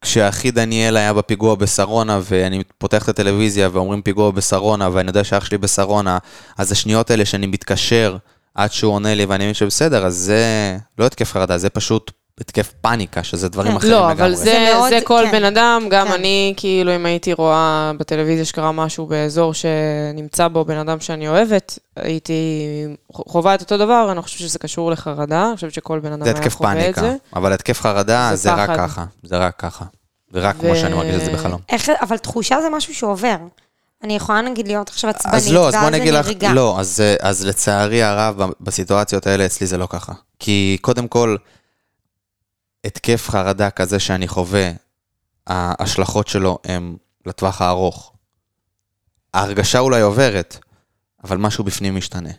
[0.00, 5.44] כשאחי דניאל היה בפיגוע בשרונה, ואני פותח את הטלוויזיה ואומרים פיגוע בשרונה, ואני יודע שאח
[5.44, 6.18] שלי בשרונה,
[6.58, 8.16] אז השניות האלה שאני מתקשר
[8.54, 12.72] עד שהוא עונה לי ואני מבין שבסדר, אז זה לא התקף חרדה, זה פשוט התקף
[12.80, 13.76] פאניקה, שזה דברים כן.
[13.76, 14.12] אחרים לא, לגמרי.
[14.12, 15.32] אבל זה, זה מאוד- זה כל כן.
[15.32, 16.12] בן אדם, גם כן.
[16.12, 21.78] אני, כאילו, אם הייתי רואה בטלוויזיה שקרה משהו באזור שנמצא בו בן אדם שאני אוהבת,
[21.96, 22.42] הייתי
[23.12, 26.24] חווה את אותו דבר, אני לא חושבת שזה קשור לחרדה, אני חושבת שכל בן אדם
[26.24, 27.14] זה היה התקף חווה את פאניקה, זה.
[27.36, 28.76] אבל התקף חרדה זה זה רק פחד.
[28.86, 29.84] ככה, זה רק ככה.
[30.32, 31.60] זה רק ו- כמו שאני מרגיש את זה בחלום.
[31.68, 33.36] איך, אבל תחושה זה משהו שעובר.
[34.04, 36.44] אני יכולה נגיד להיות עכשיו עצבנית, אז לא, אז בוא נגיד אני לך.
[36.54, 40.12] לא, אז, אז לצערי הרב, בסיטואציות האלה אצלי זה לא ככה.
[40.38, 41.36] כי קודם כל,
[42.86, 44.70] התקף חרדה כזה שאני חווה,
[45.46, 46.96] ההשלכות שלו הן
[47.26, 48.12] לטווח הארוך.
[49.34, 50.58] ההרגשה אולי עוברת,
[51.24, 52.30] אבל משהו בפנים משתנה,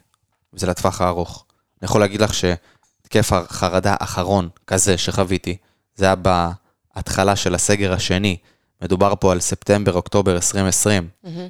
[0.54, 1.46] וזה לטווח הארוך.
[1.82, 5.58] אני יכול להגיד לך שהתקף החרדה האחרון כזה שחוויתי,
[5.96, 8.38] זה היה בהתחלה של הסגר השני.
[8.82, 11.10] מדובר פה על ספטמבר-אוקטובר 2020.
[11.24, 11.48] מהמם.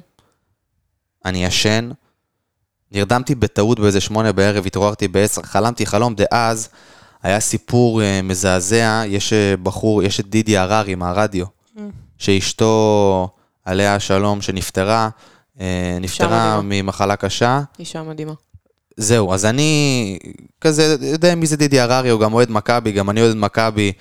[1.24, 1.90] אני ישן,
[2.92, 6.68] נרדמתי בטעות באיזה שמונה בערב, התעוררתי בעשר, חלמתי חלום דאז,
[7.22, 11.46] היה סיפור אה, מזעזע, יש אה, בחור, יש את דידי הררי מהרדיו,
[12.18, 13.28] שאשתו,
[13.64, 15.08] עליה השלום, שנפטרה,
[15.60, 16.82] אה, נפטרה מדהימה.
[16.82, 17.60] ממחלה קשה.
[17.78, 18.32] אישה מדהימה.
[18.96, 20.18] זהו, אז אני
[20.60, 23.92] כזה יודע מי זה דידי הררי, הוא גם אוהד מכבי, גם אני אוהד מכבי,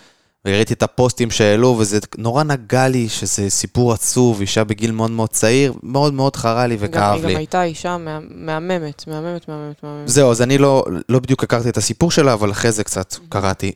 [0.45, 5.29] וראיתי את הפוסטים שהעלו, וזה נורא נגע לי שזה סיפור עצוב, אישה בגיל מאוד מאוד
[5.29, 7.35] צעיר, מאוד מאוד חרה לי גם, וכאב היא גם לי.
[7.35, 10.07] הייתה אישה מה- מהממת, מהממת, מהממת, מהממת.
[10.07, 13.71] זהו, אז אני לא, לא בדיוק הכרתי את הסיפור שלה, אבל אחרי זה קצת קראתי.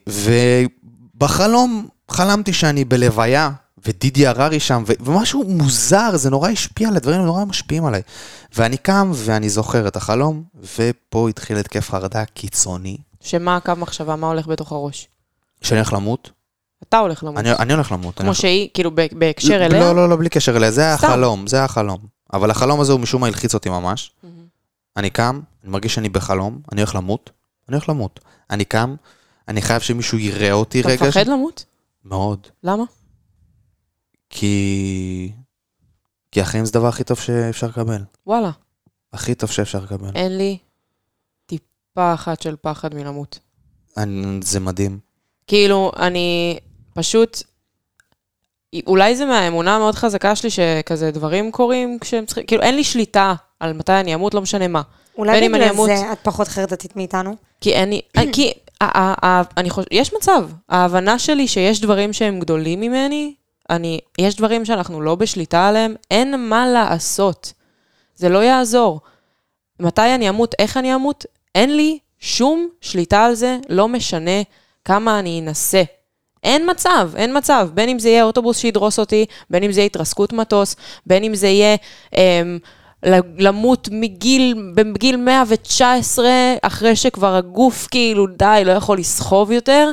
[1.16, 3.50] ובחלום חלמתי שאני בלוויה,
[3.86, 8.02] ודידי הררי שם, ו- ומשהו מוזר, זה נורא השפיע על הדברים, נורא משפיעים עליי.
[8.56, 10.42] ואני קם ואני זוכר את החלום,
[10.78, 15.08] ופה התחיל התקף חרדה קיצוני, שמה הקו מחשבה, מה הולך בתוך הראש?
[15.62, 16.30] שאני הולך למות.
[16.88, 17.38] אתה הולך למות.
[17.38, 18.14] אני, אני הולך למות.
[18.14, 19.80] אני כמו הולך- שהיא, כאילו בהקשר לא, אליה?
[19.80, 21.06] לא, לא, לא, בלי קשר אליה, זה סתם.
[21.06, 21.98] החלום, זה החלום.
[22.32, 24.12] אבל החלום הזה הוא משום מה הלחיץ אותי ממש.
[24.96, 27.30] אני קם, אני מרגיש שאני בחלום, אני הולך למות,
[27.68, 28.20] אני הולך למות.
[28.50, 28.94] אני קם,
[29.48, 31.06] אני חייב שמישהו יראה אותי אתה רגע.
[31.08, 31.64] מפחד למות?
[32.04, 32.46] מאוד.
[32.64, 32.84] למה?
[34.30, 35.32] כי...
[36.32, 38.02] כי החיים זה הדבר הכי טוב שאפשר לקבל.
[38.26, 38.50] וואלה.
[39.12, 40.10] הכי טוב שאפשר לקבל.
[40.14, 40.58] אין לי
[41.46, 43.38] טיפה אחת של פחד מלמות.
[43.96, 44.98] אני, זה מדהים.
[45.46, 46.58] כאילו, אני
[46.94, 47.42] פשוט...
[48.86, 52.46] אולי זה מהאמונה המאוד חזקה שלי שכזה דברים קורים כשהם צריכים...
[52.46, 54.82] כאילו, אין לי שליטה על מתי אני אמות, לא משנה מה.
[55.18, 57.36] אולי בגלל אמות- זה את פחות חרדתית מאיתנו?
[57.60, 58.00] כי אין לי...
[58.32, 58.52] כי...
[58.80, 59.86] ה- ה- ה- אני חושב...
[59.90, 60.48] יש מצב.
[60.68, 63.34] ההבנה שלי שיש דברים שהם גדולים ממני,
[63.70, 63.98] אני...
[64.18, 67.52] יש דברים שאנחנו לא בשליטה עליהם, אין מה לעשות.
[68.16, 69.00] זה לא יעזור.
[69.80, 71.24] מתי אני אמות, איך אני אמות,
[71.54, 74.42] אין לי שום שליטה על זה, לא משנה
[74.84, 75.82] כמה אני אנסה.
[76.42, 77.68] אין מצב, אין מצב.
[77.74, 80.76] בין אם זה יהיה אוטובוס שידרוס אותי, בין אם זה יהיה התרסקות מטוס,
[81.06, 81.76] בין אם זה יהיה
[82.16, 82.58] אמ,
[83.38, 86.26] למות מגיל, בגיל 119,
[86.62, 89.90] אחרי שכבר הגוף כאילו די, לא יכול לסחוב יותר.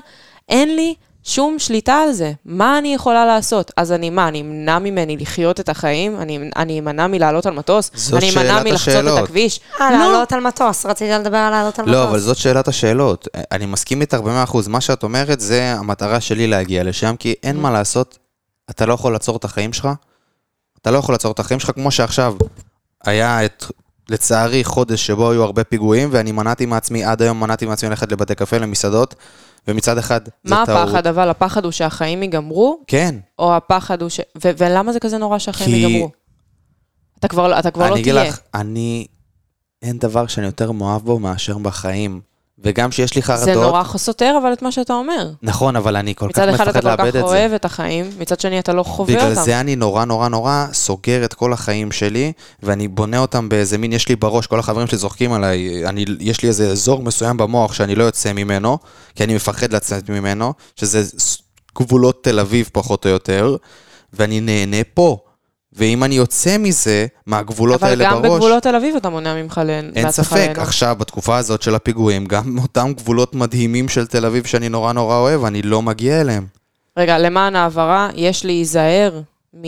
[0.50, 0.94] אין לי
[1.30, 2.32] שום שליטה על זה.
[2.46, 3.72] מה אני יכולה לעשות?
[3.78, 6.18] אז אני מה, אני אמנע ממני לחיות את החיים?
[6.22, 8.14] אני, אני אמנע מלעלות על מטוס?
[8.14, 9.20] אני אמנע מלחצות השאלות.
[9.20, 9.60] את הכביש?
[9.82, 9.98] אה, לא.
[9.98, 11.96] לעלות על מטוס, רציתי לדבר על לעלות על מטוס.
[11.96, 13.28] לא, אבל זאת שאלת השאלות.
[13.52, 14.68] אני מסכים איתך במאה אחוז.
[14.68, 18.18] מה שאת אומרת זה המטרה שלי להגיע לשם, כי אין מה לעשות,
[18.70, 19.90] אתה לא יכול לעצור את החיים שלך.
[20.82, 22.36] אתה לא יכול לעצור את החיים שלך, כמו שעכשיו
[23.04, 23.66] היה את,
[24.10, 28.36] לצערי, חודש שבו היו הרבה פיגועים, ואני מנעתי מעצמי, עד היום מנעתי מעצמי ללכת לבתי
[28.36, 29.16] קפה, למסעדות,
[29.68, 30.78] ומצד אחד, זה מה טעות.
[30.90, 31.08] הפחד?
[31.08, 33.16] אבל הפחד הוא שהחיים ייגמרו, כן.
[33.40, 34.20] או הפחד הוא ש...
[34.44, 36.10] ו- ולמה זה כזה נורא שהחיים כי- ייגמרו?
[37.20, 38.30] אתה כבר, אתה כבר לא אני אגיד תהיה.
[38.30, 39.08] לך, אני,
[39.82, 42.22] אין דבר שאני יותר מאוהב בו מאשר בחיים.
[42.64, 45.32] וגם שיש לי חרדות, זה נורא סותר אבל את מה שאתה אומר.
[45.42, 47.22] נכון, אבל אני כל כך מצד אחד אתה מפחד כל לאבד כך את זה.
[47.22, 49.44] אוהב את החיים, מצד שני אתה לא חווה בגלל אותם.
[49.44, 52.32] זה אני נורא נורא נורא סוגר את כל החיים שלי,
[52.64, 56.42] ואני בונה אותם באיזה מין, יש לי בראש, כל החברים שלי זורקים עליי, אני, יש
[56.42, 58.78] לי איזה אזור מסוים במוח שאני לא יוצא ממנו,
[59.16, 61.04] כי אני מפחד לצאת ממנו, שזה
[61.78, 63.56] גבולות תל אביב פחות או יותר,
[64.14, 65.18] ואני נהנה פה.
[65.74, 69.62] ואם אני יוצא מזה, מהגבולות אבל האלה גם בראש, בגבולות תל אביב אתה מונע ממך
[69.66, 69.98] ליהנות.
[69.98, 70.58] אין ספק, ליהנות.
[70.58, 75.16] עכשיו, בתקופה הזאת של הפיגועים, גם אותם גבולות מדהימים של תל אביב שאני נורא נורא
[75.16, 76.46] אוהב, אני לא מגיע אליהם.
[76.98, 79.22] רגע, למען ההעברה, יש להיזהר
[79.54, 79.64] מ...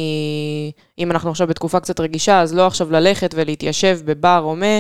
[1.00, 4.80] אם אנחנו עכשיו בתקופה קצת רגישה, אז לא עכשיו ללכת ולהתיישב בבר או מה,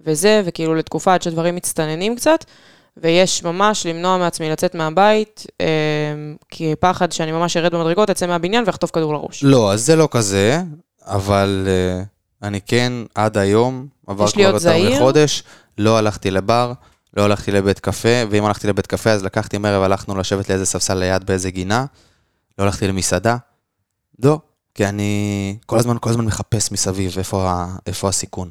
[0.00, 2.44] וזה, וכאילו לתקופה עד שדברים מצטננים קצת,
[2.96, 5.66] ויש ממש למנוע מעצמי לצאת מהבית, אה,
[6.48, 9.44] כי פחד שאני ממש ארד במדרגות, אצא מהבניין ואחטוף כדור לראש.
[9.44, 10.62] לא, אז זה לא כזה,
[11.06, 14.96] אבל uh, אני כן, עד היום, עבר כבר יותר זהיר?
[14.96, 15.42] מחודש,
[15.78, 16.72] לא הלכתי לבר,
[17.16, 20.94] לא הלכתי לבית קפה, ואם הלכתי לבית קפה, אז לקחתי מערב, הלכנו לשבת לאיזה ספסל
[20.94, 21.84] ליד באיזה גינה,
[22.58, 23.36] לא הלכתי למסעדה,
[24.24, 24.38] לא,
[24.74, 28.50] כי אני כל הזמן, כל הזמן מחפש מסביב איפה, איפה הסיכון.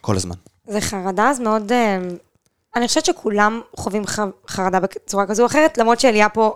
[0.00, 0.34] כל הזמן.
[0.66, 1.72] זה חרדה, אז מאוד...
[2.76, 4.02] אני חושבת שכולם חווים
[4.48, 6.54] חרדה בצורה כזו או אחרת, למרות שאליה פה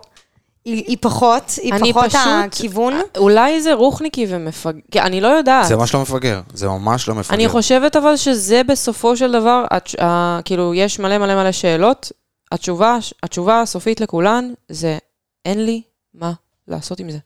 [0.65, 2.93] היא, היא פחות, היא אני פחות פשוט- הכיוון.
[3.17, 5.67] אולי זה רוחניקי ומפגר, אני לא יודעת.
[5.67, 7.35] זה ממש לא מפגר, זה ממש לא מפגר.
[7.35, 9.95] אני חושבת אבל שזה בסופו של דבר, התש...
[9.95, 10.39] ה...
[10.45, 12.11] כאילו, יש מלא מלא מלא שאלות.
[12.51, 14.97] התשובה, התשובה הסופית לכולן זה,
[15.45, 15.81] אין לי
[16.13, 16.31] מה
[16.67, 17.17] לעשות עם זה.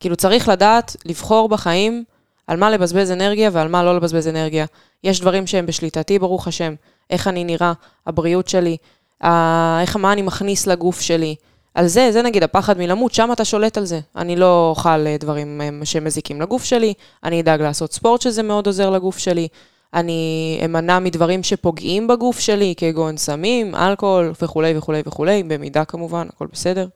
[0.00, 2.04] כאילו, צריך לדעת לבחור בחיים
[2.46, 4.66] על מה לבזבז אנרגיה ועל מה לא לבזבז אנרגיה.
[5.04, 6.74] יש דברים שהם בשליטתי, ברוך השם.
[7.10, 7.72] איך אני נראה,
[8.06, 8.76] הבריאות שלי,
[9.24, 9.80] ה...
[9.80, 11.34] איך, מה אני מכניס לגוף שלי.
[11.74, 14.00] על זה, זה נגיד הפחד מלמות, שם אתה שולט על זה.
[14.16, 16.94] אני לא אוכל אה, דברים אה, שמזיקים לגוף שלי,
[17.24, 19.48] אני אדאג לעשות ספורט שזה מאוד עוזר לגוף שלי,
[19.94, 26.46] אני אמנע מדברים שפוגעים בגוף שלי, כגון סמים, אלכוהול וכולי וכולי וכולי, במידה כמובן, הכל
[26.52, 26.86] בסדר.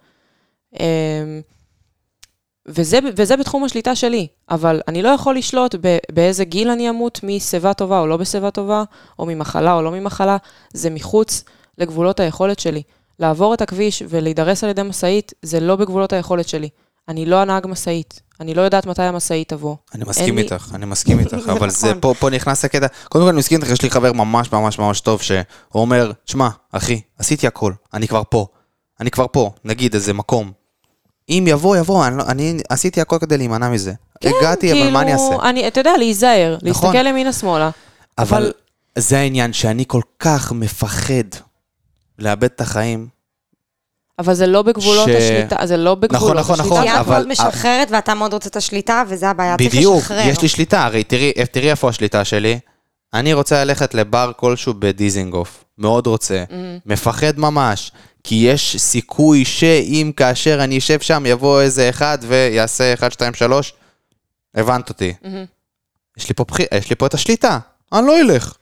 [2.68, 7.20] וזה, וזה בתחום השליטה שלי, אבל אני לא יכול לשלוט ב, באיזה גיל אני אמות,
[7.22, 8.84] משיבה טובה או לא בשיבה טובה,
[9.18, 10.36] או ממחלה או לא ממחלה,
[10.72, 11.44] זה מחוץ
[11.78, 12.82] לגבולות היכולת שלי.
[13.18, 16.68] לעבור את הכביש ולהידרס על ידי משאית, זה לא בגבולות היכולת שלי.
[17.08, 19.76] אני לא הנהג משאית, אני לא יודעת מתי המשאית תבוא.
[19.94, 22.00] אני מסכים לי- איתך, אני מסכים איתך, זה אבל זה נכון.
[22.00, 22.86] פה, פה נכנס הקטע.
[23.08, 25.42] קודם כל אני מסכים איתך, יש לי חבר ממש ממש ממש טוב, שהוא
[25.74, 28.46] אומר, שמע, אחי, עשיתי הכל, אני כבר פה.
[29.00, 30.52] אני כבר פה, נגיד איזה מקום.
[31.28, 33.92] אם יבוא, יבוא, אני, לא- אני עשיתי הכל כדי להימנע מזה.
[34.24, 35.28] הגעתי, אבל מה אני אעשה?
[35.28, 36.68] כאילו, אני, אתה יודע, להיזהר, נכון.
[36.68, 37.70] להסתכל ימינה-שמאלה.
[38.18, 38.52] אבל אבל-
[38.98, 41.24] זה העניין, שאני כל כך מפחד
[42.18, 43.08] לאבד את החיים.
[44.18, 46.74] אבל זה לא בגבולות ש- השליטה, זה לא בגבולות נכון, השליטה.
[46.74, 49.96] נכון, כי את אבל- מאוד משחררת ואתה מאוד רוצה את השליטה, וזה הבעיה, צריך בדיוק,
[49.98, 50.28] לשחרר.
[50.28, 52.58] יש לי שליטה, הרי תראי, תראי איפה השליטה שלי.
[53.14, 56.44] אני רוצה ללכת לבר כלשהו בדיזינגוף, מאוד רוצה,
[56.86, 57.92] מפחד ממש,
[58.24, 63.72] כי יש סיכוי שאם כאשר אני אשב שם יבוא איזה אחד ויעשה 1, 2, 3,
[64.54, 65.14] הבנת אותי.
[66.16, 67.58] יש לי פה בחי- יש לי פה את השליטה,
[67.92, 68.54] אני לא אלך.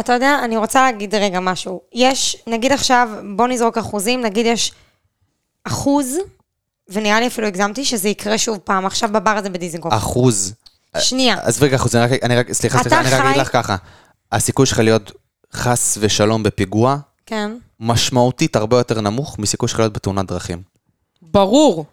[0.00, 1.80] אתה יודע, אני רוצה להגיד רגע משהו.
[1.92, 4.72] יש, נגיד עכשיו, בוא נזרוק אחוזים, נגיד יש
[5.64, 6.16] אחוז,
[6.88, 9.92] ונראה לי אפילו הגזמתי, שזה יקרה שוב פעם, עכשיו בבר הזה בדיזנגוף.
[9.94, 10.54] אחוז.
[10.98, 11.36] שנייה.
[11.42, 13.76] אז רגע, אחוז, אני רק, אני רק, סליחה, סליחה, אני רק אגיד לך ככה.
[14.32, 15.12] הסיכוי שלך להיות
[15.54, 17.52] חס ושלום בפיגוע, כן.
[17.80, 20.62] משמעותית הרבה יותר נמוך מסיכוי שלך להיות בתאונת דרכים.
[21.22, 21.84] ברור.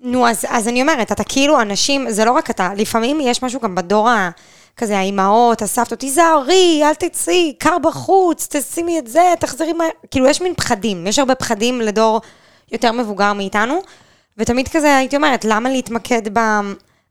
[0.00, 3.60] נו, אז, אז אני אומרת, אתה כאילו אנשים, זה לא רק אתה, לפעמים יש משהו
[3.60, 4.30] גם בדור ה...
[4.76, 9.88] כזה, האימהות, הסבתות, תיזהרי, אל תצאי, קר בחוץ, תשימי את זה, תחזרי מהר.
[10.10, 12.20] כאילו, יש מין פחדים, יש הרבה פחדים לדור
[12.72, 13.80] יותר מבוגר מאיתנו,
[14.38, 16.22] ותמיד כזה הייתי אומרת, למה להתמקד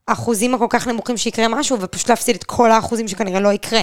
[0.08, 3.80] באחוזים הכל כך נמוכים שיקרה משהו, ופשוט להפסיד את כל האחוזים שכנראה לא יקרה.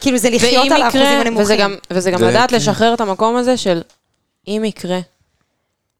[0.00, 1.42] כאילו, זה לחיות על האחוזים הנמוכים.
[1.42, 2.56] וזה גם, וזה גם זה לדעת כן.
[2.56, 3.82] לשחרר את המקום הזה של
[4.48, 4.98] אם יקרה,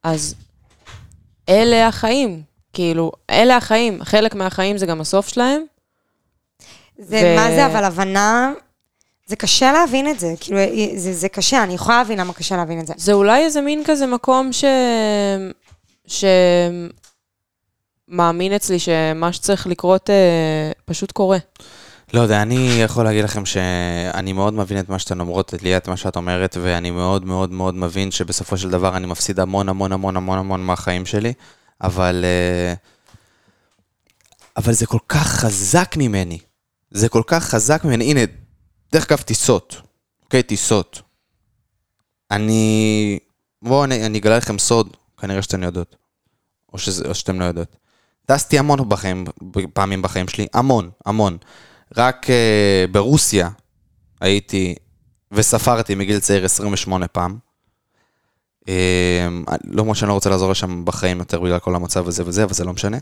[0.02, 0.34] אז
[1.48, 2.42] אלה החיים.
[2.72, 4.04] כאילו, אלה החיים.
[4.04, 5.62] חלק מהחיים זה גם הסוף שלהם.
[6.98, 8.52] זה, ו- מה זה, אבל הבנה,
[9.26, 10.58] זה קשה להבין את זה, כאילו,
[10.96, 12.94] זה, זה קשה, אני יכולה להבין למה קשה להבין את זה.
[12.96, 14.64] זה אולי איזה מין כזה מקום ש...
[16.06, 16.24] ש...
[18.08, 21.38] מאמין אצלי שמה שצריך לקרות אה, פשוט קורה.
[22.16, 25.88] לא יודע, אני יכול להגיד לכם שאני מאוד מבין את מה שאתן אומרות, את ליאת,
[25.88, 29.92] מה שאת אומרת, ואני מאוד מאוד מאוד מבין שבסופו של דבר אני מפסיד המון המון
[29.92, 31.32] המון המון המון מהחיים שלי,
[31.82, 32.24] אבל...
[32.24, 32.74] אה,
[34.56, 36.38] אבל זה כל כך חזק ממני.
[36.90, 38.10] זה כל כך חזק ממני.
[38.10, 38.20] הנה,
[38.92, 39.80] דרך אגב, טיסות.
[40.24, 41.02] אוקיי, טיסות.
[42.30, 43.18] אני...
[43.62, 45.96] בואו אני, אני אגלה לכם סוד, כנראה שאתן יודעות.
[46.72, 47.76] או, שזה, או שאתן לא יודעות.
[48.26, 49.24] טסתי המון בחיים,
[49.74, 51.38] פעמים בחיים שלי, המון, המון.
[51.96, 53.50] רק uh, ברוסיה
[54.20, 54.74] הייתי,
[55.32, 57.38] וספרתי מגיל צעיר 28 פעם.
[58.64, 58.68] Uh,
[59.64, 62.54] לא אומר שאני לא רוצה לעזור לשם בחיים יותר בגלל כל המצב הזה וזה, אבל
[62.54, 62.98] זה לא משנה.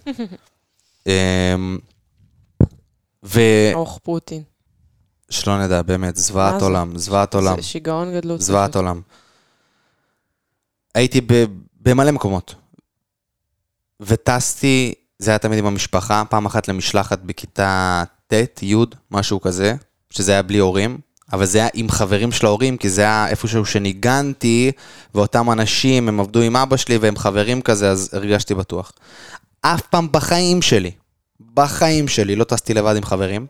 [1.05, 1.11] uh,
[3.23, 4.42] ושלא אוח פוטין.
[5.49, 6.62] נדע, באמת, זוועת?
[6.62, 8.40] עולם, זוועת עולם, זה שיגעון גדלות.
[8.40, 9.01] זוועת עולם.
[10.94, 11.44] הייתי ב-
[11.81, 12.55] במלא מקומות.
[14.01, 18.03] וטסתי, זה היה תמיד עם המשפחה, פעם אחת למשלחת בכיתה
[18.35, 18.75] ט', י',
[19.11, 19.75] משהו כזה,
[20.11, 20.99] שזה היה בלי הורים,
[21.33, 24.73] אבל זה היה עם חברים של ההורים, כי זה היה איפשהו שניגנתי,
[25.14, 28.92] ואותם אנשים, הם עבדו עם אבא שלי והם חברים כזה, אז הרגשתי בטוח.
[29.61, 30.90] אף פעם בחיים שלי,
[31.55, 33.47] בחיים שלי, לא טסתי לבד עם חברים.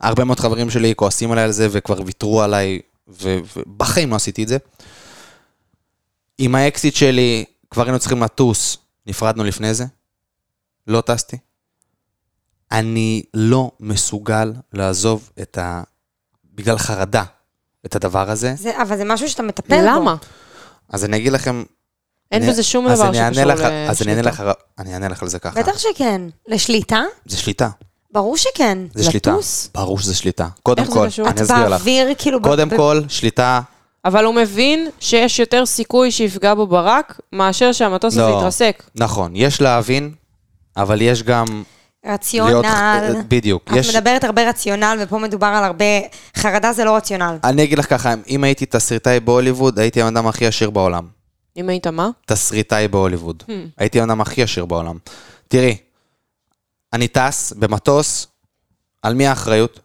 [0.00, 4.48] הרבה מאוד חברים שלי כועסים עליי על זה וכבר ויתרו עליי, ובחיים לא עשיתי את
[4.48, 4.56] זה.
[6.38, 9.84] עם האקסיט שלי, כבר היינו צריכים לטוס, נפרדנו לפני זה,
[10.86, 11.36] לא טסתי.
[12.72, 15.82] אני לא מסוגל לעזוב את ה...
[16.54, 17.24] בגלל חרדה,
[17.86, 18.54] את הדבר הזה.
[18.56, 19.86] זה, אבל זה משהו שאתה מטפל בו.
[19.86, 20.14] למה?
[20.88, 21.62] אז אני אגיד לכם...
[22.32, 24.50] אין אני- בזה שום דבר שקשור לך- אז אני אענה לשליטה.
[24.50, 25.62] לך, אני אענה לך על זה ככה.
[25.62, 26.20] בטח שכן.
[26.48, 27.02] לשליטה?
[27.26, 27.68] זה שליטה,
[28.12, 28.78] ברור שכן.
[28.94, 29.30] זה שליטה.
[29.32, 29.70] לטוס?
[29.74, 30.48] ברור שזה שליטה.
[30.62, 30.98] קודם איך כל?
[31.26, 31.78] אני אסביר לך.
[31.78, 32.42] באוויר, כאילו...
[32.42, 33.60] קודם ב- כל, שליטה
[34.04, 38.36] אבל הוא מבין שיש יותר סיכוי שיפגע בו ברק, מאשר שהמטוס הזה לא.
[38.38, 38.82] יתרסק.
[38.94, 40.14] נכון, יש להבין,
[40.76, 41.62] אבל יש גם...
[42.04, 43.22] להיות- רציונל.
[43.28, 43.62] בדיוק.
[43.72, 45.84] את יש, מדברת הרבה רציונל, ופה מדובר על הרבה...
[46.36, 47.36] חרדה זה לא רציונל.
[47.44, 51.06] אני אגיד לך ככה, אם הייתי תסריטאי בהוליווד, הייתי האדם הכי עשיר בעולם.
[51.56, 52.08] אם היית מה?
[52.26, 53.42] תסריטאי בהוליווד.
[53.46, 53.52] Hmm.
[53.78, 54.96] הייתי האדם הכי עשיר בעולם.
[55.48, 55.76] תראי,
[56.92, 58.26] אני טס במטוס,
[59.02, 59.80] על מי האחריות?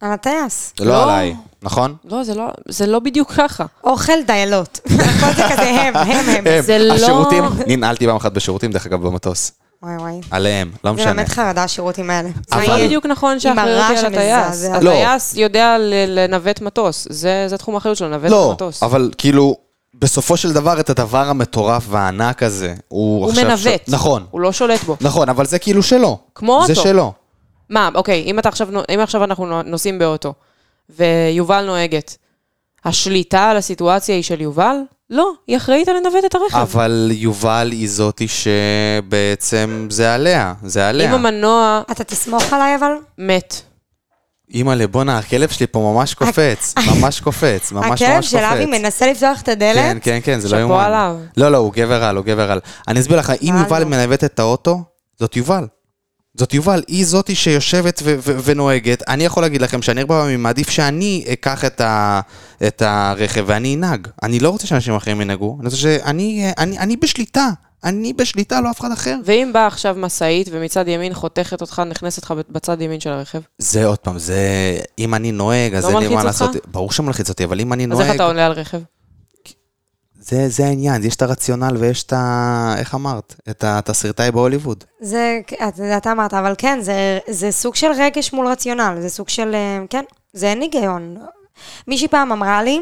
[0.00, 0.72] על הטייס.
[0.78, 1.02] זה לא לא.
[1.02, 1.96] עליי, נכון?
[2.04, 3.66] לא, זה לא, זה לא בדיוק ככה.
[3.84, 4.80] אוכל דיילות.
[4.86, 6.46] הכל זה כזה הם, הם, הם.
[6.46, 9.52] הם, זה לא- השירותים, ננעלתי פעם אחת בשירותים, דרך אגב, במטוס.
[9.82, 10.20] וואי וואי.
[10.30, 11.12] עליהם, לא זה משנה.
[11.14, 12.28] באמת חרדה, השירותים האלה.
[12.48, 14.64] זה אבל- לא בדיוק נכון שהאחריות היא על הטייס.
[14.82, 14.90] לא.
[14.90, 18.82] הטייס יודע ל- לנווט מטוס, זה זה תחום האחריות שלו, לנווט לא, מטוס.
[18.82, 19.56] אבל כאילו,
[19.94, 23.44] בסופו של דבר, את הדבר המטורף והענק הזה, הוא, הוא עכשיו...
[23.44, 23.86] מנווט.
[23.86, 23.88] ש...
[23.88, 24.96] נכון, הוא לא שולט בו.
[25.00, 26.18] נכון, אבל זה כאילו שלו.
[26.34, 26.82] כמו זה אוטו.
[26.82, 27.12] שלו.
[27.70, 30.34] מה, אוקיי, אם, אתה עכשיו, אם עכשיו אנחנו נוסעים באוטו,
[30.98, 32.16] ויובל נוהגת,
[32.84, 34.76] השליטה על הסיטואציה היא של יובל?
[35.10, 36.56] לא, היא אחראית על לנווט את הרכב.
[36.56, 41.10] אבל יובל היא זאתי שבעצם זה עליה, זה עליה.
[41.10, 42.92] אם המנוע אתה תסמוך עליי אבל?
[43.18, 43.62] מת,
[44.54, 48.02] אימא'לה, בואנה, הכלב שלי פה ממש קופץ, ממש קופץ, ממש ממש קופץ.
[48.02, 49.74] הכלב של אבי מנסה לפתוח את הדלת.
[49.74, 50.84] כן, כן, כן, זה לא שאפו יאומן.
[50.84, 51.16] עליו.
[51.36, 52.60] לא, לא, הוא גבר על, הוא גבר על.
[52.88, 53.62] אני אסביר לך, אם הלו.
[53.62, 54.82] יובל מנווט את האוטו,
[55.18, 55.66] זאת יובל.
[56.36, 59.02] זאת יובל, היא זאתי שיושבת ו- ו- ונוהגת.
[59.08, 62.20] אני יכול להגיד לכם שאני הרבה פעמים מעדיף שאני אקח את, ה-
[62.66, 64.08] את הרכב ואני אנהג.
[64.22, 67.48] אני לא רוצה שאנשים אחרים ינהגו, אני רוצה שאני אני, אני בשליטה.
[67.84, 69.16] אני בשליטה, לא אף אחד אחר.
[69.24, 73.84] ואם באה עכשיו משאית ומצד ימין חותכת אותך, נכנסת לך בצד ימין של הרכב, זה
[73.86, 74.38] עוד פעם, זה...
[74.98, 76.54] אם אני נוהג, אז לא אין לי מה מלחיץ אותך?
[76.54, 76.66] לעשות.
[76.68, 78.14] ברור שמלחיץ אותי, אבל אם אני אז איך נוהג...
[78.14, 78.78] אתה עולה על רכב?
[80.20, 82.74] זה, זה העניין, יש את הרציונל ויש את ה...
[82.78, 83.34] איך אמרת?
[83.50, 84.84] את התסריטאי בהוליווד.
[85.00, 89.28] זה, אתה, אתה אמרת, אבל כן, זה, זה סוג של רגש מול רציונל, זה סוג
[89.28, 91.16] של, אה, כן, זה אין היגיון.
[91.88, 92.80] מישהי פעם אמרה לי,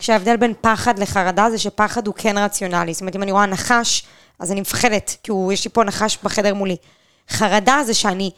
[0.00, 2.92] שההבדל בין פחד לחרדה זה שפחד הוא כן רציונלי.
[2.92, 4.06] זאת אומרת, אם אני רואה נחש,
[4.38, 6.76] אז אני מפחדת, כי הוא, יש לי פה נחש בחדר מולי.
[7.30, 8.30] חרדה זה שאני,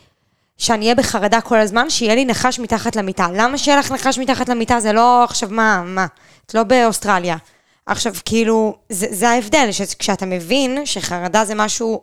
[0.59, 3.27] שאני אהיה בחרדה כל הזמן, שיהיה לי נחש מתחת למיטה.
[3.35, 4.81] למה שיהיה לך נחש מתחת למיטה?
[4.81, 6.07] זה לא עכשיו מה, מה?
[6.47, 7.37] את לא באוסטרליה.
[7.91, 12.03] עכשיו, כאילו, זה, זה ההבדל, שכשאתה מבין שחרדה זה משהו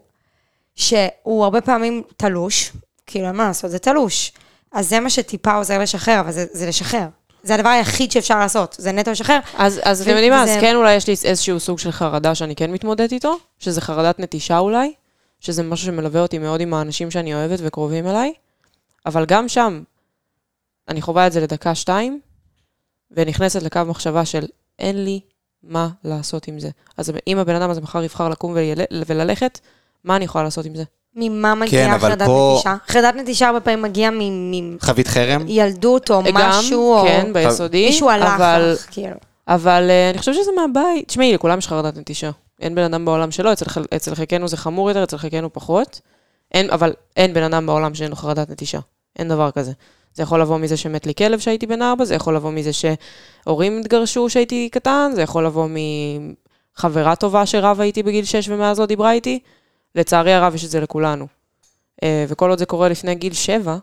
[0.75, 2.71] שהוא הרבה פעמים תלוש,
[3.05, 4.31] כאילו, מה לעשות, זה תלוש.
[4.71, 7.07] אז זה מה שטיפה עוזר לשחרר, אבל זה, זה לשחרר.
[7.43, 9.39] זה הדבר היחיד שאפשר לעשות, זה נטו לשחרר.
[9.57, 12.55] אז, אז אתם יודעים מה, אז כן אולי יש לי איזשהו סוג של חרדה שאני
[12.55, 14.93] כן מתמודדת איתו, שזה חרדת נטישה אולי,
[15.39, 18.33] שזה משהו שמלווה אותי מאוד עם האנשים שאני אוהבת וקרובים אליי,
[19.05, 19.83] אבל גם שם,
[20.89, 22.19] אני חווה את זה לדקה שתיים,
[23.11, 24.45] ונכנסת לקו מחשבה של
[24.79, 25.19] אין לי
[25.67, 26.69] מה לעשות עם זה.
[26.97, 29.59] אז אם הבן אדם הזה מחר יבחר לקום ול- וללכת,
[30.03, 30.83] מה אני יכולה לעשות עם זה?
[31.15, 32.75] ממה מגיעה כן, חרדת פה- נטישה?
[32.87, 34.11] חרדת נטישה הרבה פעמים מגיעה
[34.79, 35.43] חבית חרם?
[35.45, 39.15] מילדות או משהו, גם, או כן, ביסודי, מישהו הלך אבל, לך, כאילו.
[39.47, 41.07] אבל uh, אני חושבת שזה מהבית.
[41.07, 42.29] תשמעי, לכולם יש חרדת נטישה.
[42.61, 46.01] אין בן אדם בעולם שלא, אצל, אצל חלקנו זה חמור יותר, אצל חלקנו פחות.
[46.53, 48.79] אין, אבל אין בן אדם בעולם שאין לו חרדת נטישה.
[49.19, 49.71] אין דבר כזה.
[50.17, 53.79] זה יכול לבוא מזה שמת לי כלב שהייתי בן ארבע, זה יכול לבוא מזה שהורים
[53.79, 55.67] התגרשו שהייתי קטן, זה יכול לבוא
[56.77, 59.39] מחברה טובה שרבה איתי בגיל שש ומאז לא דיברה איתי.
[59.95, 61.27] לצערי הרב יש את זה לכולנו.
[62.03, 63.77] אה, וכל עוד זה קורה לפני גיל שבע,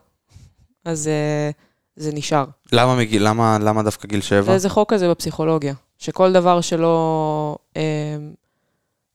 [0.85, 1.49] אז אה,
[1.95, 2.45] זה נשאר.
[2.71, 4.41] למה, מגיל, למה, למה דווקא גיל שבע?
[4.41, 7.55] זה איזה חוק כזה בפסיכולוגיה, שכל דבר שלא...
[7.77, 8.17] אה,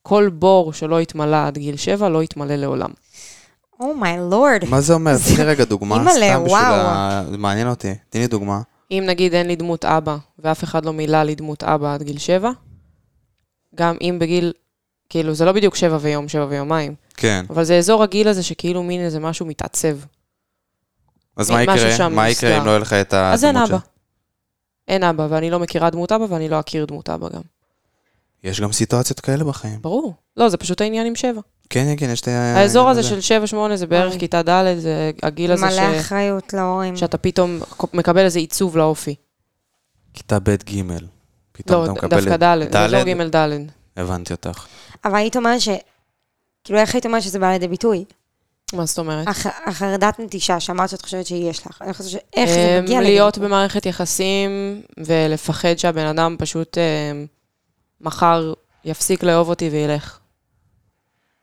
[0.02, 2.90] כל בור שלא יתמלא עד גיל שבע, לא יתמלא לעולם.
[3.80, 4.64] אומייי לורד.
[4.68, 5.12] מה זה אומר?
[5.36, 6.74] תני רגע דוגמה, סתם בשביל וואו.
[6.74, 7.22] ה...
[7.30, 7.94] זה מעניין אותי.
[8.10, 8.60] תני דוגמה.
[8.90, 12.18] אם נגיד אין לי דמות אבא, ואף אחד לא מילא לי דמות אבא עד גיל
[12.18, 12.50] שבע,
[13.74, 14.52] גם אם בגיל,
[15.08, 17.44] כאילו, זה לא בדיוק שבע ויום, שבע ויומיים, כן.
[17.50, 19.96] אבל זה אזור הגיל הזה שכאילו מין איזה משהו מתעצב.
[21.36, 22.08] אז מה יקרה?
[22.08, 22.64] מה יקרה אם.
[22.64, 23.78] לא יהיה לך את הדמות אז אין אבא.
[24.88, 27.42] אין אבא, ואני לא מכירה דמות אבא, ואני לא אכיר דמות אבא גם.
[28.44, 29.82] יש גם סיטואציות כאלה בחיים.
[29.82, 30.14] ברור.
[30.36, 31.40] לא, זה פשוט העניין עם שבע.
[31.70, 32.56] כן, כן, יש את ה...
[32.56, 33.08] האזור הזה זה.
[33.08, 34.18] של שבע, שמונה, זה בערך.
[34.18, 35.78] כיתה ד', זה הגיל הזה ש...
[35.78, 36.96] מלא אחריות להורים.
[36.96, 37.60] שאתה פתאום
[37.94, 39.14] מקבל איזה עיצוב לאופי.
[40.14, 40.82] כיתה ב' ג'.
[41.52, 42.16] פתאום לא, אתה מקבל...
[42.20, 43.04] דווקא ד', זה לא?
[43.04, 43.58] ג' ד'.
[43.96, 44.66] הבנתי אותך.
[45.04, 45.68] אבל היית אומרת ש...
[46.64, 48.04] כאילו, איך היית אומרת שזה בא לידי ביטוי?
[48.72, 49.28] מה זאת אומרת?
[49.28, 51.82] הח- החרדת נטישה, שאמרת שאת חושבת שיש לך.
[51.82, 53.38] אני חושבת שאיך זה אמ, מגיע לידי להיות?
[53.38, 54.50] במערכת יחסים
[55.06, 57.26] ולפחד שהבן אדם פשוט אמ,
[58.00, 58.52] מחר
[58.84, 60.18] יפסיק לאהוב אותי וילך.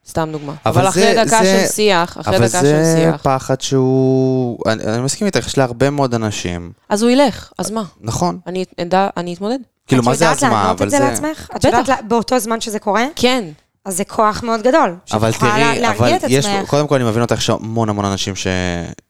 [0.10, 0.54] סתם דוגמה.
[0.65, 3.62] אבל אבל אחרי זה- דקה זה- של שיח, אחרי אבל דקה של זה שיח, פחד
[3.62, 4.58] שהוא...
[4.67, 6.72] אני, אני מסכים איתך, יש להרבה מאוד אנשים.
[6.89, 7.84] אז הוא ילך, אז מה?
[8.02, 8.39] נכון.
[8.48, 9.60] אני אדע, אני אתמודד?
[9.88, 10.63] כאילו, מה זה אז את יודעת מה?
[10.63, 11.04] לענות אבל את זה זה...
[11.04, 11.50] לעצמך?
[11.56, 11.63] את.
[11.63, 13.06] יודעת באותו זמן שזה קורה?
[13.15, 13.43] כן.
[13.86, 14.96] אז זה כוח מאוד גדול.
[15.13, 16.46] אבל תראי, לה- אבל יש...
[16.46, 16.70] עצמך.
[16.70, 18.48] קודם כל, אני מבין אותך שהמון המון אנשים ש...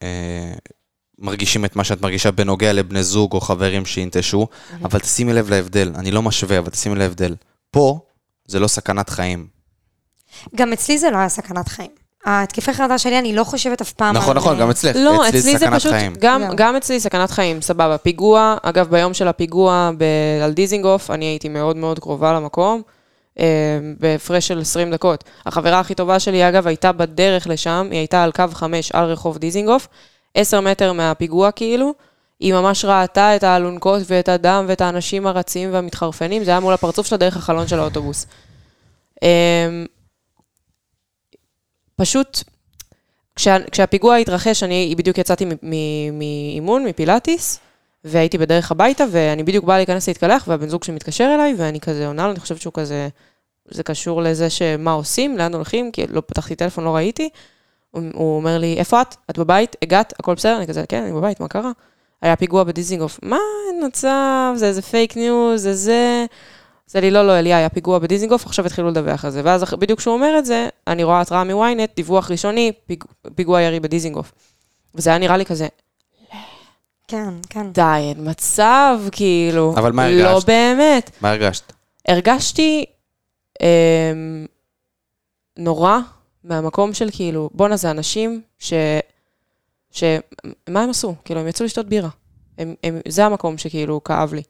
[0.04, 0.08] אה,
[1.20, 4.48] מרגישים את מה שאת מרגישה בנוגע לבני זוג או חברים שינטשו,
[4.84, 7.36] אבל תשימי לב להבדל, אני לא משווה, אבל תשימי לב להבדל.
[7.72, 8.00] פה
[8.48, 9.48] זה לא סכנת חיים.
[10.56, 11.92] גם אצלי זה לא היה סכנת חיים.
[12.26, 14.96] התקפי חרדה שלי, אני לא חושבת אף פעם נכון, על, נכון, גם אצלך.
[15.00, 16.14] לא, אצלי זה סכנת פשוט, חיים.
[16.20, 16.56] גם, זהו.
[16.56, 17.98] גם אצלי סכנת חיים, סבבה.
[17.98, 22.82] פיגוע, אגב, ביום של הפיגוע ב- על דיזינגוף, אני הייתי מאוד מאוד קרובה למקום,
[23.40, 23.46] אה,
[24.00, 25.24] בהפרש של 20 דקות.
[25.46, 29.38] החברה הכי טובה שלי, אגב, הייתה בדרך לשם, היא הייתה על קו 5 על רחוב
[29.38, 29.88] דיזינגוף,
[30.34, 31.94] 10 מטר מהפיגוע כאילו,
[32.40, 37.08] היא ממש ראתה את האלונקות ואת הדם ואת האנשים הרצים והמתחרפנים, זה היה מול הפרצוף
[37.08, 38.26] שלה דרך החלון של האוטובוס.
[41.98, 42.44] פשוט,
[43.36, 45.46] כשה, כשהפיגוע התרחש, אני בדיוק יצאתי
[46.14, 47.60] מאימון, מפילאטיס,
[48.04, 52.26] והייתי בדרך הביתה, ואני בדיוק באה להיכנס להתקלח, והבן זוג שמתקשר אליי, ואני כזה עונה
[52.26, 53.08] לו, אני חושבת שהוא כזה,
[53.66, 57.30] זה קשור לזה שמה עושים, לאן הולכים, כי לא פתחתי טלפון, לא ראיתי.
[57.92, 59.16] הוא, הוא אומר לי, איפה את?
[59.30, 59.76] את בבית?
[59.82, 60.14] הגעת?
[60.20, 60.58] הכל בסדר?
[60.58, 61.72] אני כזה, כן, אני בבית, מה קרה?
[62.22, 63.20] היה פיגוע בדיזינגוף.
[63.24, 63.38] מה,
[63.68, 66.26] אין מצב, זה איזה fake news, זה זה.
[66.88, 69.42] זה לי, לא, לא, אליה, היה פיגוע בדיזינגוף, עכשיו התחילו לדווח על זה.
[69.44, 73.04] ואז בדיוק כשהוא אומר את זה, אני רואה התראה מוויינט, דיווח ראשוני, פיג,
[73.36, 74.32] פיגוע ירי בדיזינגוף.
[74.96, 75.68] וזה היה נראה לי כזה,
[77.08, 77.72] כן, כן.
[77.72, 79.74] די, אין מצב, כאילו.
[79.78, 80.48] אבל מה לא הרגשת?
[80.48, 81.12] באמת.
[81.22, 81.74] מה הרגשת?
[82.08, 82.86] הרגשתי
[83.62, 84.46] אמ,
[85.58, 86.00] נורא
[86.44, 88.74] מהמקום של כאילו, בואנה, זה אנשים ש...
[89.92, 90.04] ש...
[90.70, 91.16] מה הם עשו?
[91.26, 92.10] כאילו, הם יצאו לשתות בירה.
[92.58, 94.44] הם, הם, זה המקום שכאילו כאב לי.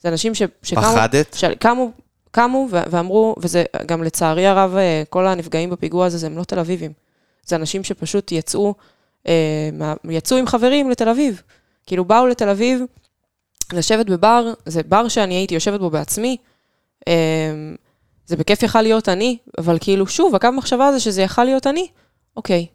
[0.00, 0.42] זה אנשים ש...
[0.62, 0.82] שקמו...
[0.82, 1.34] פחדת?
[1.34, 1.90] שקמו,
[2.30, 6.44] קמו ו- ואמרו, וזה גם לצערי הרב, אה, כל הנפגעים בפיגוע הזה, זה הם לא
[6.44, 6.92] תל אביבים.
[7.46, 8.74] זה אנשים שפשוט יצאו,
[9.28, 9.70] אה,
[10.04, 11.42] יצאו עם חברים לתל אביב.
[11.86, 12.80] כאילו, באו לתל אביב
[13.72, 16.36] לשבת בבר, זה בר שאני הייתי יושבת בו בעצמי.
[17.08, 17.14] אה,
[18.26, 21.88] זה בכיף יכל להיות אני, אבל כאילו, שוב, הקו מחשבה הזה שזה יכל להיות אני,
[22.36, 22.66] אוקיי.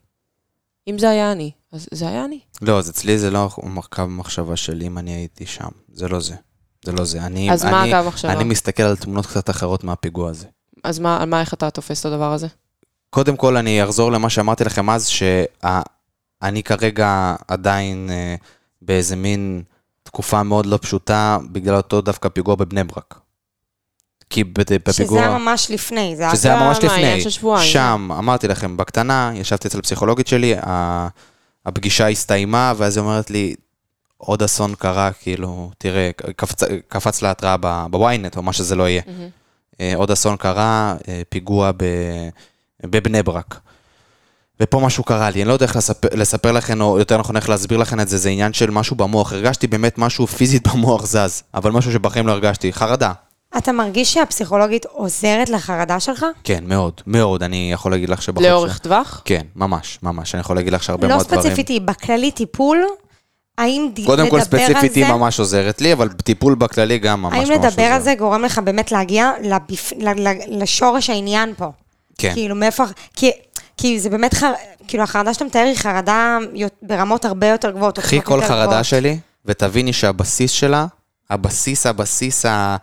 [0.88, 2.40] אם זה היה אני, אז זה היה אני.
[2.62, 3.50] לא, אז אצלי זה לא
[3.90, 5.70] קו מחשבה שלי אם אני הייתי שם.
[5.94, 6.36] זה לא זה.
[6.84, 7.22] זה לא זה.
[7.22, 8.32] אני, אז מה אני, הקו מחשבה?
[8.32, 10.46] אני מסתכל על תמונות קצת אחרות מהפיגוע הזה.
[10.84, 12.48] אז מה, על מה, איך אתה תופס את הדבר הזה?
[13.10, 18.36] קודם כל, אני אחזור למה שאמרתי לכם אז, שאני כרגע עדיין אה,
[18.82, 19.64] באיזה מין
[20.04, 23.20] תקופה מאוד לא פשוטה, בגלל אותו דווקא פיגוע בבני ברק.
[24.30, 24.94] כי ב- בפיגוע...
[24.94, 26.36] שזה היה ממש לפני, זה היה...
[26.36, 27.24] שזה היה ממש מה, העניין לפני.
[27.24, 30.56] של שבועיים, שם, אמרתי לכם, בקטנה, ישבתי אצל הפסיכולוגית שלי,
[31.66, 33.56] הפגישה הסתיימה, ואז היא אומרת לי,
[34.26, 38.90] עוד אסון קרה, כאילו, תראה, קפצ, קפץ לה התראה ב- בוויינט, או מה שזה לא
[38.90, 39.02] יהיה.
[39.82, 41.84] אה, עוד אסון קרה, אה, פיגוע ב,
[42.84, 43.60] בבני ברק.
[44.60, 47.50] ופה משהו קרה לי, אני לא יודע איך לספר, לספר לכם, או יותר נכון איך
[47.50, 49.34] להסביר לכם את זה, זה עניין של משהו במוח.
[49.34, 53.12] הרגשתי באמת משהו פיזית במוח זז, אבל משהו שבחיים לא הרגשתי, חרדה.
[53.58, 56.26] אתה מרגיש שהפסיכולוגית עוזרת לחרדה שלך?
[56.44, 58.48] כן, מאוד, מאוד, אני יכול להגיד לך שבחודש...
[58.48, 59.22] לאורך טווח?
[59.26, 61.42] כן, ממש, ממש, אני יכול להגיד לך שהרבה לא מאוד דברים.
[61.42, 62.84] ספציפית היא, בכללי טיפול,
[63.58, 67.00] האם ד- קודם כל, לדבר על ספציפית היא זה, ממש עוזרת לי, אבל טיפול בכללי
[67.00, 67.68] גם ממש ממש האם עוזר.
[67.70, 69.94] לדבר על זה גורם לך באמת להגיע לבפ...
[69.98, 71.72] ל- ל- לשורש העניין פה?
[72.18, 72.34] כן.
[72.34, 72.84] כאילו, מאיפה...
[73.16, 73.32] כי,
[73.78, 74.54] כי זה באמת, חר...
[74.88, 76.38] כאילו, החרדה שאתה מתאר היא חרדה
[76.82, 78.00] ברמות הרבה יותר גבוהות.
[78.00, 78.86] קחי כל חרדה גבוהות.
[78.86, 80.86] שלי, ותביני שהבסיס שלה,
[81.30, 82.76] הבסיס, הבסיס, ה...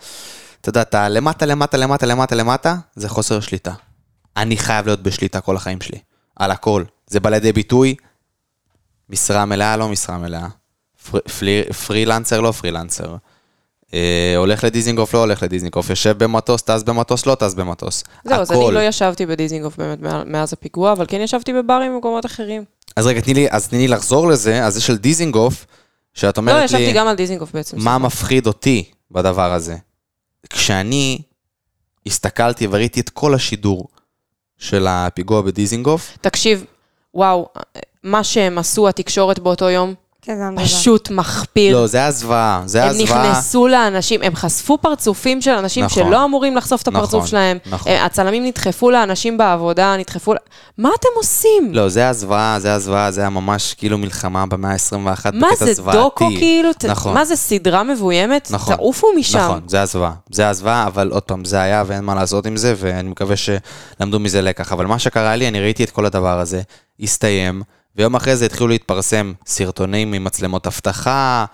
[0.61, 3.73] אתה יודע, אתה למטה, למטה, למטה, למטה, למטה, זה חוסר שליטה.
[4.37, 5.99] אני חייב להיות בשליטה כל החיים שלי.
[6.37, 6.85] על הכל.
[7.07, 7.95] זה בא לידי ביטוי,
[9.11, 10.47] משרה מלאה, לא משרה מלאה.
[11.11, 13.17] פר, פלי, פרילנסר, לא פרילנסר.
[13.95, 15.91] אה, הולך לדיזינגוף, לא הולך לדיזינגוף.
[15.91, 18.05] יושב במטוס, טס במטוס, לא טס במטוס.
[18.25, 18.73] זהו, אז אני הכל.
[18.73, 22.65] לא ישבתי בדיזינגוף באמת מא- מאז הפיגוע, אבל כן ישבתי בברים במקומות אחרים.
[22.97, 25.67] אז רגע, תני לי, אז תני לי לחזור לזה, אז זה של דיזינגוף,
[26.15, 26.65] שאת אומרת לא, לי...
[26.65, 27.77] ישבתי גם על דיזינגוף בעצם.
[27.77, 27.99] מה סליחה.
[27.99, 29.77] מפחיד אותי בדבר הזה?
[30.51, 31.19] כשאני
[32.07, 33.89] הסתכלתי וראיתי את כל השידור
[34.59, 36.65] של הפיגוע בדיזינגוף, תקשיב,
[37.15, 37.49] וואו,
[38.03, 39.95] מה שהם עשו, התקשורת באותו יום.
[40.57, 41.77] פשוט מחפיר.
[41.81, 43.31] לא, זה היה זוועה, זה היה הם זוועה.
[43.31, 46.05] נכנסו לאנשים, הם חשפו פרצופים של אנשים נכון.
[46.05, 47.59] שלא אמורים לחשוף את נכון, הפרצוף שלהם.
[47.67, 47.93] נכון.
[47.93, 50.35] אה, הצלמים נדחפו לאנשים בעבודה, נדחפו...
[50.79, 51.75] מה אתם עושים?
[51.75, 55.31] לא, זה היה זוועה, זה היה זוועה, זה היה ממש כאילו מלחמה במאה ה-21 בקטע
[55.33, 55.75] מה זוועתי.
[55.75, 56.69] זה, דוקו כאילו?
[56.89, 57.15] נכון.
[57.15, 58.49] מה זה, סדרה מבוימת?
[58.51, 58.77] נכון.
[58.77, 59.39] תעופו משם.
[59.39, 60.13] נכון, זה הזוועה.
[60.31, 64.21] זה הזוועה, אבל עוד פעם, זה היה ואין מה לעשות עם זה, ואני מקווה שלמדו
[64.21, 64.73] מזה לקח.
[64.73, 66.61] אבל מה שקרה לי, אני ראיתי את כל הדבר הזה,
[67.01, 67.63] הסתיים,
[67.97, 71.45] ויום אחרי זה התחילו להתפרסם סרטונים ממצלמות אבטחה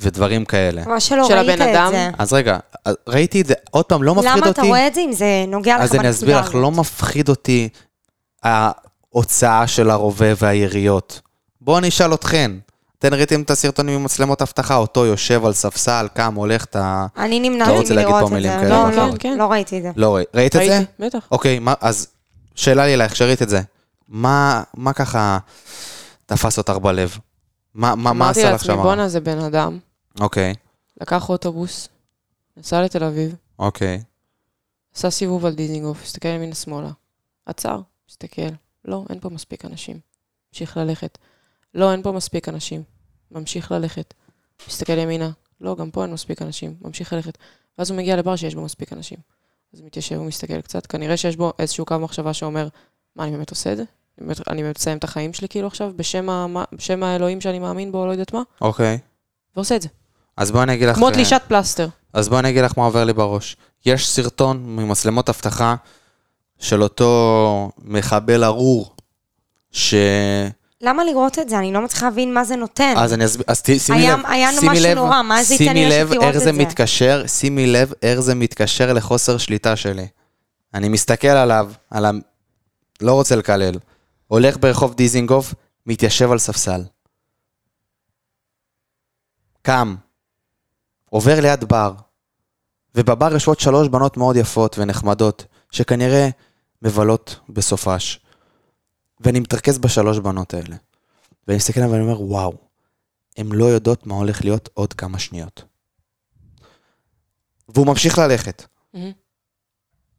[0.00, 0.82] ודברים כאלה.
[0.86, 1.90] מה שלא של ראית את אדם?
[1.92, 2.10] זה.
[2.18, 2.58] אז רגע,
[3.08, 4.40] ראיתי את זה, עוד פעם, לא מפחיד אותי.
[4.40, 7.28] למה אתה רואה את זה אם זה נוגע לך אז אני אסביר לך, לא מפחיד
[7.28, 7.68] אותי
[8.42, 11.20] ההוצאה של הרובה והיריות.
[11.60, 12.50] בואו אני אשאל אתכן.
[12.98, 17.06] אתן ראיתם את הסרטונים ממצלמות אבטחה, אותו יושב על ספסל, קם, הולך, אתה...
[17.18, 18.58] אני לא נמנעתי רוצה להגיד פה את מילים זה.
[18.58, 19.38] כאלה, לא, לא, כן.
[19.38, 19.90] לא ראיתי את זה.
[19.96, 20.80] לא ראי- ראית את זה?
[20.98, 21.18] בטח.
[21.30, 22.08] אוקיי, אז
[22.54, 23.60] שאלה לי אלייך, שראית את זה.
[24.08, 25.38] מה, מה ככה
[26.26, 27.18] תפס אותך בלב?
[27.74, 28.70] מה, מה, מה אמרתי עשה לך שם?
[28.70, 29.78] לעצמי, בואנה, זה בן אדם,
[30.20, 30.54] אוקיי,
[31.00, 31.88] לקח אוטובוס,
[32.56, 34.02] נסע לתל אביב, אוקיי.
[34.94, 36.90] עשה סיבוב על דיזינגוף, הסתכל ימינה שמאלה,
[37.46, 37.80] עצר,
[38.10, 38.42] הסתכל,
[38.84, 40.00] לא, אין פה מספיק אנשים,
[40.50, 41.18] המשיך ללכת.
[41.74, 42.82] לא, אין פה מספיק אנשים,
[43.30, 44.14] ממשיך ללכת.
[44.68, 45.30] מסתכל ימינה,
[45.60, 47.38] לא, גם פה אין מספיק אנשים, ממשיך ללכת.
[47.78, 49.18] ואז הוא מגיע לבר שיש בו מספיק אנשים.
[49.74, 52.68] אז מתיישב, הוא מסתכל קצת, כנראה שיש בו איזשהו קו מחשבה שאומר,
[53.16, 53.84] מה, אני באמת עושה את זה?
[54.50, 57.92] אני באמת, מסיים את החיים שלי כאילו עכשיו, בשם, ה, מה- בשם האלוהים שאני מאמין
[57.92, 58.98] בו, לא יודעת מה, אוקיי.
[59.56, 59.88] ועושה את זה.
[60.36, 60.96] אז בואי אני אגיד לך...
[60.96, 61.88] כמו אה, תלישת פלסטר.
[62.12, 63.56] אז בואי אני אגיד לך מה עובר לי בראש.
[63.86, 65.74] יש סרטון ממצלמות אבטחה
[66.58, 68.94] של אותו מחבל ארור,
[70.80, 71.58] למה לראות את זה?
[71.58, 72.94] אני לא מצליחה להבין מה זה נותן.
[72.96, 75.64] אז אני אסביר, אז שימי היה- לב, היה שימי משהו לב, נורא, מה זה ייתן
[75.64, 76.52] לי שימי רשת לב לראות איך את זה זה?
[76.52, 80.06] מתקשר, שימי לב איך זה מתקשר לחוסר שליטה שלי.
[80.74, 82.10] אני מסתכל עליו, על ה...
[83.00, 83.74] לא רוצה לקלל.
[84.26, 85.54] הולך ברחוב דיזינגוף,
[85.86, 86.84] מתיישב על ספסל.
[89.62, 89.96] קם,
[91.10, 91.94] עובר ליד בר,
[92.94, 96.28] ובבר יושבות שלוש בנות מאוד יפות ונחמדות, שכנראה
[96.82, 98.20] מבלות בסופש.
[99.20, 100.76] ואני מתרכז בשלוש בנות האלה.
[101.48, 102.52] ואני מסתכל עליהם ואני אומר, וואו,
[103.36, 105.64] הן לא יודעות מה הולך להיות עוד כמה שניות.
[107.68, 108.66] והוא ממשיך ללכת.
[108.94, 109.12] מהמם.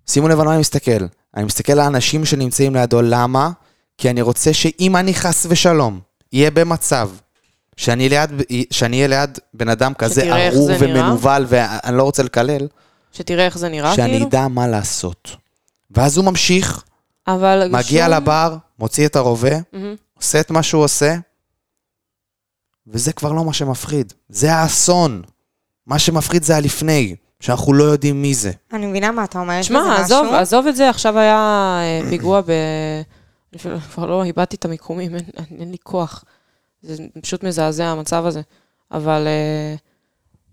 [0.07, 1.05] שימו לב על מה אני מסתכל.
[1.37, 3.49] אני מסתכל על האנשים שנמצאים לידו, למה?
[3.97, 5.99] כי אני רוצה שאם אני חס ושלום
[6.33, 7.09] אהיה במצב
[7.77, 8.29] שאני, ליד,
[8.71, 10.69] שאני אהיה ליד בן אדם כזה ארור.
[10.79, 12.67] ומנוול, ואני לא רוצה לקלל,
[13.11, 14.27] שתראה איך זה נראה, שאני כאילו.
[14.27, 15.35] אדע מה לעשות.
[15.91, 16.83] ואז הוא ממשיך,
[17.27, 17.69] אבל...
[17.71, 19.95] מגיע שום- לבר, מוציא את הרובה, מהמם.
[20.17, 21.15] עושה את מה שהוא עושה,
[22.87, 24.13] וזה כבר לא מה שמפחיד.
[24.29, 25.21] זה האסון.
[25.87, 28.51] מה שמפחיד זה הלפני, שאנחנו לא יודעים מי זה.
[28.73, 30.03] אני מבינה מה אתה אומר, יש בזה שמע, משהו.
[30.03, 31.35] עזוב, עזוב את זה, עכשיו היה
[31.81, 32.49] אה, פיגוע ב...
[33.53, 36.23] אני אפילו כבר לא איבדתי את המיקומים, אין, אין, אין לי כוח.
[36.81, 38.41] זה פשוט מזעזע המצב הזה.
[38.91, 39.75] אבל אה,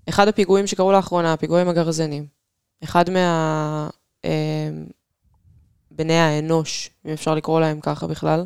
[0.09, 2.27] אחד הפיגועים שקרו לאחרונה, הפיגועים הגרזנים,
[2.85, 3.89] אחד מה...
[4.25, 4.71] אה,
[5.97, 8.45] בני האנוש, אם אפשר לקרוא להם ככה בכלל,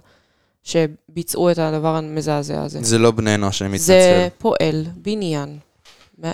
[0.62, 2.78] שביצעו את הדבר המזעזע הזה.
[2.82, 3.86] זה לא בני אנוש, אני מתנצל.
[3.86, 5.58] זה פועל בניין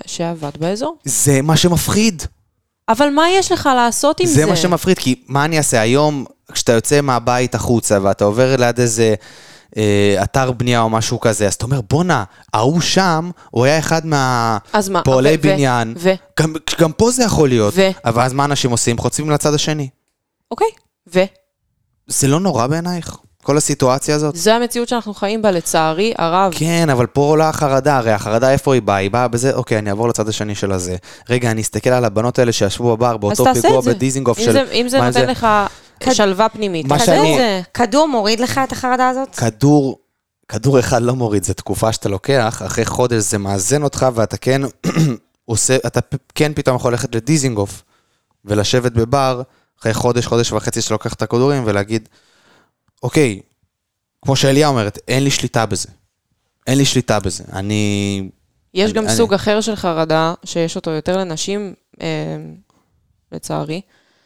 [0.05, 0.97] שעבד באזור.
[1.03, 2.23] זה מה שמפחיד.
[2.89, 4.33] אבל מה יש לך לעשות עם זה?
[4.33, 8.79] זה מה שמפחיד, כי מה אני אעשה היום, כשאתה יוצא מהבית החוצה ואתה עובר ליד
[8.79, 9.15] איזה
[9.77, 12.23] אה, אתר בנייה או משהו כזה, אז אתה אומר, בואנה,
[12.53, 14.05] ההוא שם, הוא היה אחד?
[14.05, 15.93] מהפועלי בניין.
[15.97, 16.11] ו...
[16.39, 17.73] גם, גם פה זה יכול להיות.
[17.77, 18.97] ו- אבל אז מה אנשים עושים?
[18.97, 19.89] חוצבים לצד השני.
[20.51, 20.67] אוקיי.
[21.13, 21.23] ו...
[22.07, 23.17] זה לא נורא בעינייך?
[23.45, 24.35] כל הסיטואציה הזאת?
[24.35, 26.53] זו המציאות שאנחנו חיים בה, לצערי הרב.
[26.55, 28.95] כן, אבל פה עולה החרדה, הרי החרדה איפה היא באה?
[28.95, 30.95] היא באה בזה, אוקיי, אני אעבור לצד השני של הזה.
[31.29, 33.93] רגע, אני אסתכל על הבנות האלה שישבו בבר באותו פיגוע זה.
[33.93, 34.51] בדיזינגוף אם של...
[34.51, 35.47] זה- אם זה נותן לך
[36.13, 37.61] שלווה פנימית, מה שאני- זה.
[37.73, 39.35] כדור מוריד לך את החרדה הזאת?
[39.35, 39.99] כדור,
[40.47, 44.61] כדור אחד לא מוריד, זו תקופה שאתה לוקח, אחרי חודש זה מאזן אותך ואתה כן
[45.45, 45.99] עושה, אתה
[46.35, 47.83] כן פתאום יכול ללכת לדיזינגוף
[48.45, 49.41] ולשבת בבר,
[49.81, 52.09] אחרי חודש, חודש וחצי שאתה לוקח את הכדורים ולהגיד,
[53.05, 53.39] אוקיי,
[54.21, 55.87] כמו שאליה אומרת, אין לי שליטה בזה.
[56.67, 57.43] אין לי שליטה בזה.
[57.53, 58.21] אני...
[58.73, 62.07] יש אני- גם אני- סוג אחר של חרדה, שיש אותו יותר לנשים, אה,
[63.31, 63.81] לצערי,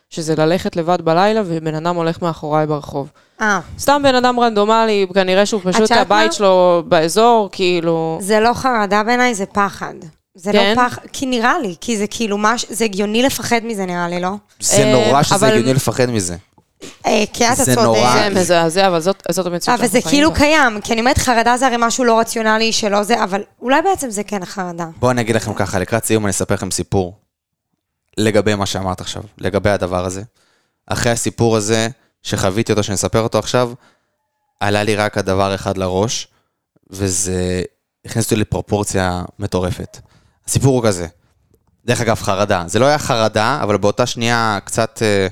[0.09, 3.11] שזה ללכת לבד בלילה ובן אדם הולך מאחוריי ברחוב.
[3.41, 6.32] אה, סתם בן אדם רנדומלי, כנראה שהוא פשוט הבית מה?
[6.34, 8.17] שלו באזור, כאילו...
[8.21, 9.93] זה לא חרדה בעיניי, זה פחד.
[10.36, 10.73] זה כן?
[10.77, 12.65] לא פחד, כי נראה לי, כי זה כאילו מש...
[12.69, 14.30] זה הגיוני לפחד מזה נראה לי, לא?
[14.59, 16.38] זה אה, נורא שזה אבל- הגיוני לפחד מזה.
[17.05, 17.86] אה, כי אתה זה צודק.
[17.86, 18.13] נורא.
[18.13, 20.34] זה מזעזע, אבל זאת זאת המציאות אבל זה כאילו.
[20.34, 24.09] קיים, כי אני אומרת, חרדה זה הרי משהו לא רציונלי שלא זה, אבל אולי בעצם
[24.09, 24.86] זה כן חרדה.
[24.99, 27.17] בואו אני אגיד לכם ככה, לקראת סיום אני אספר לכם סיפור
[28.17, 30.21] לגבי מה שאמרת עכשיו, לגבי הדבר הזה.
[30.88, 31.88] אחרי הסיפור הזה,
[32.23, 33.71] שחוויתי אותו, שאני אספר אותו עכשיו,
[34.59, 36.27] עלה לי רק הדבר אחד לראש,
[36.89, 37.63] וזה
[38.05, 39.97] הכניס אותי לפרופורציה מטורפת.
[40.47, 41.07] הסיפור הוא כזה,
[41.86, 42.63] דרך אגב, חרדה.
[42.67, 44.99] זה לא היה חרדה, אבל באותה שנייה קצת...
[45.01, 45.27] אה,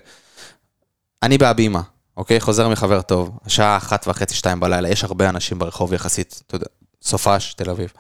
[1.24, 1.82] אני בהבימה,
[2.18, 2.39] אוקיי?
[2.39, 6.65] חוזר מחבר טוב, השעה אחת וחצי, שתיים בלילה, יש הרבה אנשים ברחוב יחסית, אתה יודע,
[7.01, 7.93] סופש, תל אביב.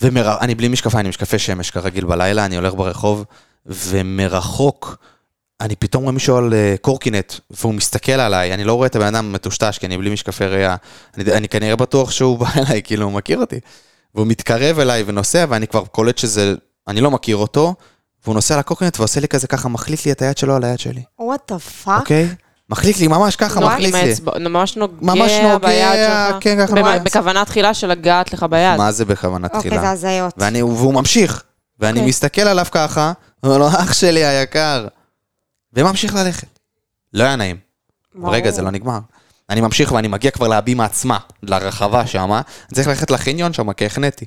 [0.00, 3.24] ואני בלי משקפיים, אני משקפי שמש כרגיל בלילה, אני הולך ברחוב,
[3.66, 4.96] ומרחוק,
[5.60, 9.14] אני פתאום רואה מישהו על אה, קורקינט, והוא מסתכל עליי, אני לא רואה את הבן
[9.14, 10.76] אדם מטושטש, כי אני בלי משקפי ראייה.
[11.16, 13.60] אני, אני כנראה בטוח שהוא בא אליי, כאילו, הוא מכיר אותי.
[14.14, 16.54] והוא מתקרב אליי ונוסע, ואני כבר קולט שזה,
[16.88, 17.74] אני לא מכיר אותו,
[18.26, 20.78] והוא נוסע על הקורקינט ועושה לי כזה ככה, מחליט לי את היד שלו על היד
[20.78, 22.00] שלי, what the fuck?
[22.00, 22.28] אוקיי?
[22.70, 24.14] מחליט לי, ממש ככה, נורא מחליט לי.
[24.48, 26.36] ממש נוגע, ממש נוגע, ביד שלך.
[26.40, 26.98] כן, ככה.
[26.98, 28.78] בכוונה תחילה של לגעת לך ביד.
[28.78, 29.80] מה זה בכוונה אוקיי, תחילה?
[29.80, 30.34] זה הזיות.
[30.36, 31.42] ואני, והוא ממשיך,
[31.78, 32.08] ואני אוקיי.
[32.08, 33.12] מסתכל עליו ככה,
[33.42, 34.86] אומר לו, אח שלי היקר,
[35.72, 36.58] וממשיך ללכת.
[37.12, 37.56] לא היה נעים.
[38.24, 38.98] רגע, זה לא נגמר.
[39.50, 43.86] אני ממשיך ואני מגיע כבר להבימה עצמה, לרחבה שמה, אני צריך ללכת לחניון שם, כי
[43.86, 44.24] החניתי.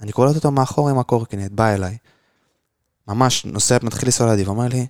[0.00, 1.96] אני קולט אותו מאחור עם הקורקינט, בא אליי.
[3.08, 4.86] ממש נוסע, מתחיל לנסוע לידי, ואומר לי,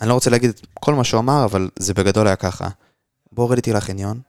[0.00, 2.68] אני לא רוצה להגיד את כל מה שהוא אמר, אבל זה בגדול היה ככה.
[3.32, 4.20] בוא רד איתי לחניון,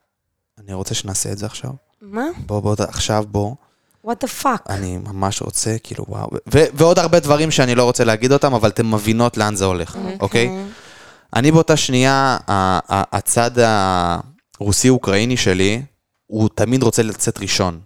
[0.60, 1.72] אני רוצה שנעשה את זה עכשיו.
[2.02, 2.26] מה?
[2.46, 3.56] בוא, בוא, עכשיו בוא.
[4.04, 4.64] What the fuck?
[4.70, 6.30] אני ממש רוצה, כאילו, וואו.
[6.54, 9.98] ו- ועוד הרבה דברים שאני לא רוצה להגיד אותם, אבל אתן מבינות לאן זה הולך,
[10.20, 10.66] אוקיי?
[11.36, 12.38] אני באותה שנייה,
[12.90, 13.52] הצד
[14.60, 15.82] הרוסי-אוקראיני שלי,
[16.28, 17.80] הוא תמיד רוצה לצאת ראשון.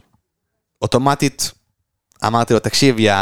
[0.82, 1.52] אוטומטית,
[2.26, 3.14] אמרתי לו, תקשיב, יא...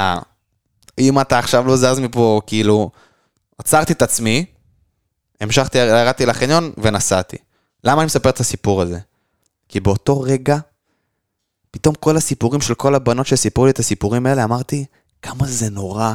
[1.00, 2.92] אם אתה עכשיו לא זז מפה, כאילו...
[3.58, 4.46] עצרתי את עצמי,
[5.42, 7.38] המשכתי, ירדתי לחניון ונסעתי.
[7.84, 9.00] למה אני מספר את הסיפור הזה?
[9.70, 10.58] כי באותו רגע,
[11.72, 14.86] פתאום כל הסיפורים של כל הבנות שסיפרו לי את הסיפורים האלה, אמרתי,
[15.22, 16.14] כמה זה נורא,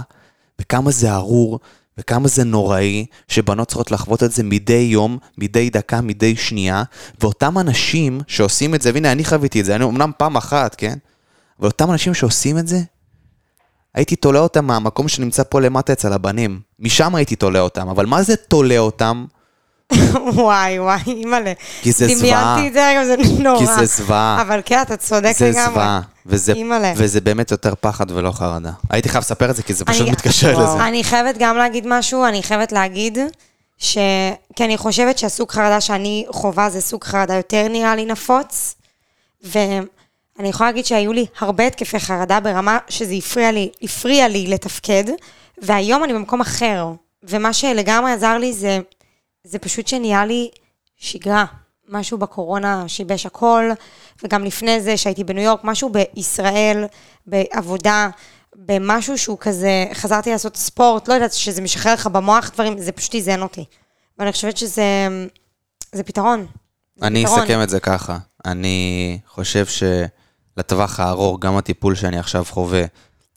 [0.61, 1.61] וכמה זה ארור,
[1.99, 6.83] וכמה זה נוראי, שבנות צריכות לחוות את זה מדי יום, מדי דקה, מדי שנייה,
[7.20, 10.99] ואותם אנשים שעושים את זה, והנה, אני חוויתי את זה, אני אמנם פעם אחת, כן?
[11.59, 12.81] אבל אותם אנשים שעושים את זה,
[13.95, 16.61] הייתי תולה אותם מהמקום שנמצא פה למטה אצל הבנים.
[16.78, 19.24] משם הייתי תולה אותם, אבל מה זה תולה אותם?
[20.34, 21.53] וואי, וואי, אימא'לה.
[21.82, 22.43] כי זה זוועה.
[22.57, 23.59] דמיינתי את זה רגע, זה נורא.
[23.59, 24.43] כי זה זוועה.
[24.43, 25.64] אבל כן, אתה צודק זה לגמרי.
[25.72, 26.53] זוועה, וזה.
[26.97, 28.70] וזה באמת יותר פחד ולא חרדה.
[28.91, 30.74] הייתי חייב לספר את זה, כי זה פשוט אני- מתקשר וואו.
[30.76, 30.84] לזה.
[30.88, 33.18] אני חייבת גם להגיד משהו, אני חייבת להגיד
[33.78, 33.99] ש...
[34.57, 38.74] כי אני חושבת שהסוג חרדה שאני חווה זה סוג חרדה יותר נראה לי נפוץ,
[40.41, 45.05] ואני יכולה להגיד שהיו לי הרבה התקפי חרדה ברמה שזה הפריע לי, הפריע לי לתפקד,
[45.62, 46.86] והיום אני במקום אחר,
[47.22, 48.78] ומה שלגמרי עזר לי זה,
[49.45, 50.51] זה פשוט שנהיה לי
[50.97, 51.45] שגרה.
[51.88, 53.70] משהו בקורונה שיבש הכל,
[54.24, 56.84] וגם לפני זה שהייתי בניו יורק, משהו בישראל,
[57.26, 58.09] בעבודה,
[58.57, 63.14] במשהו שהוא כזה, חזרתי לעשות ספורט, לא יודעת, שזה משחרר לך במוח דברים, זה פשוט
[63.14, 63.64] איזן אותי.
[64.18, 65.09] ואני חושבת שזה
[65.93, 66.47] זה פתרון.
[66.97, 67.41] זה אני פתרון.
[67.41, 68.18] אסכם את זה ככה.
[68.45, 69.66] אני חושב
[70.57, 72.82] שלטווח הארוך, גם הטיפול שאני עכשיו חווה,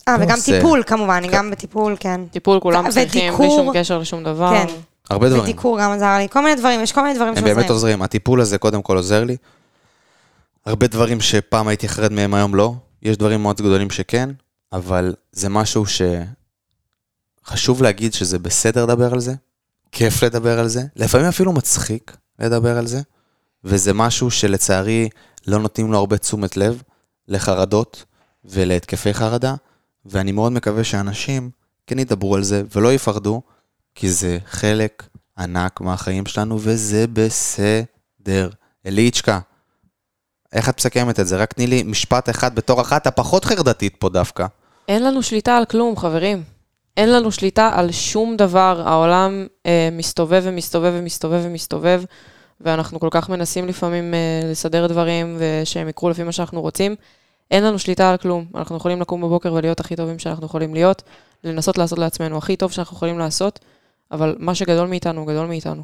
[0.08, 2.22] אה, וגם זה- טיפול כמובן, אני גם בטיפול, כן.
[2.32, 3.58] טיפול כולם צריכים, בלי ודיקור.
[3.58, 4.54] שום קשר לשום דבר.
[4.68, 4.74] כן.
[5.10, 5.44] הרבה דברים.
[5.44, 7.56] ודיקור גם עזר לי, כל מיני דברים, יש כל מיני דברים הם שעוזרים.
[7.56, 8.02] באמת עוזרים.
[8.02, 9.38] הטיפול הזה קודם כל עוזר לי.
[10.66, 12.74] הרבה דברים שפעם הייתי חרד מהם, היום לא.
[13.02, 14.30] יש דברים מאוד גדולים שכן,
[14.74, 15.84] אבל זה משהו
[17.46, 19.34] שחשוב להגיד שזה בסדר לדבר על זה,
[19.92, 23.02] כיף לדבר על זה, לפעמים אפילו מצחיק לדבר על זה,
[23.64, 25.10] וזה משהו שלצערי
[25.48, 26.82] לא נותנים לו הרבה תשומת לב
[27.28, 28.06] לחרדות
[28.46, 29.56] ולהתקפי חרדה,
[30.06, 31.50] ואני מאוד מקווה שאנשים
[31.88, 33.42] כן ידברו על זה ולא יפחדו,
[33.96, 35.08] כי זה חלק
[35.38, 38.50] ענק מהחיים שלנו, וזה בסדר.
[38.86, 39.40] אליצ'קה,
[40.54, 41.38] איך את מסכמת את זה?
[41.38, 44.46] רק תני לי משפט אחד בתור אחת הפחות חרדתית פה דווקא.
[44.88, 46.44] אין לנו שליטה על כלום, חברים.
[46.98, 48.84] אין לנו שליטה על שום דבר.
[48.86, 52.04] העולם אה, מסתובב ומסתובב ומסתובב ומסתובב,
[52.64, 56.96] ואנחנו כל כך מנסים לפעמים אה, לסדר דברים ושהם יקרו לפי מה שאנחנו רוצים.
[57.52, 58.46] אין לנו שליטה על כלום.
[58.56, 61.04] אנחנו יכולים לקום בבוקר ולהיות הכי טובים שאנחנו יכולים להיות,
[61.44, 63.60] לנסות לעשות לעצמנו הכי טוב שאנחנו יכולים לעשות,
[64.12, 65.84] אבל מה שגדול מאיתנו הוא גדול מאיתנו.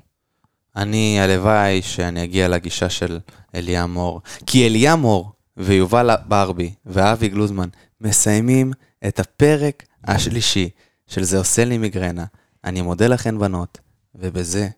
[0.76, 3.20] אני, הלוואי שאני אגיע לגישה של
[3.56, 4.22] אליה מור.
[4.46, 7.70] כי אליה מור ויובל ברבי ואבי גלוזמן
[8.02, 8.72] מסיימים
[9.08, 10.70] את הפרק השלישי
[11.08, 12.26] של זה עושה לי מיגרנה.
[12.64, 13.78] אני מודה לכן בנות,
[14.16, 14.70] ובזה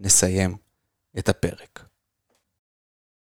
[0.00, 0.56] נסיים
[1.18, 1.89] את הפרק.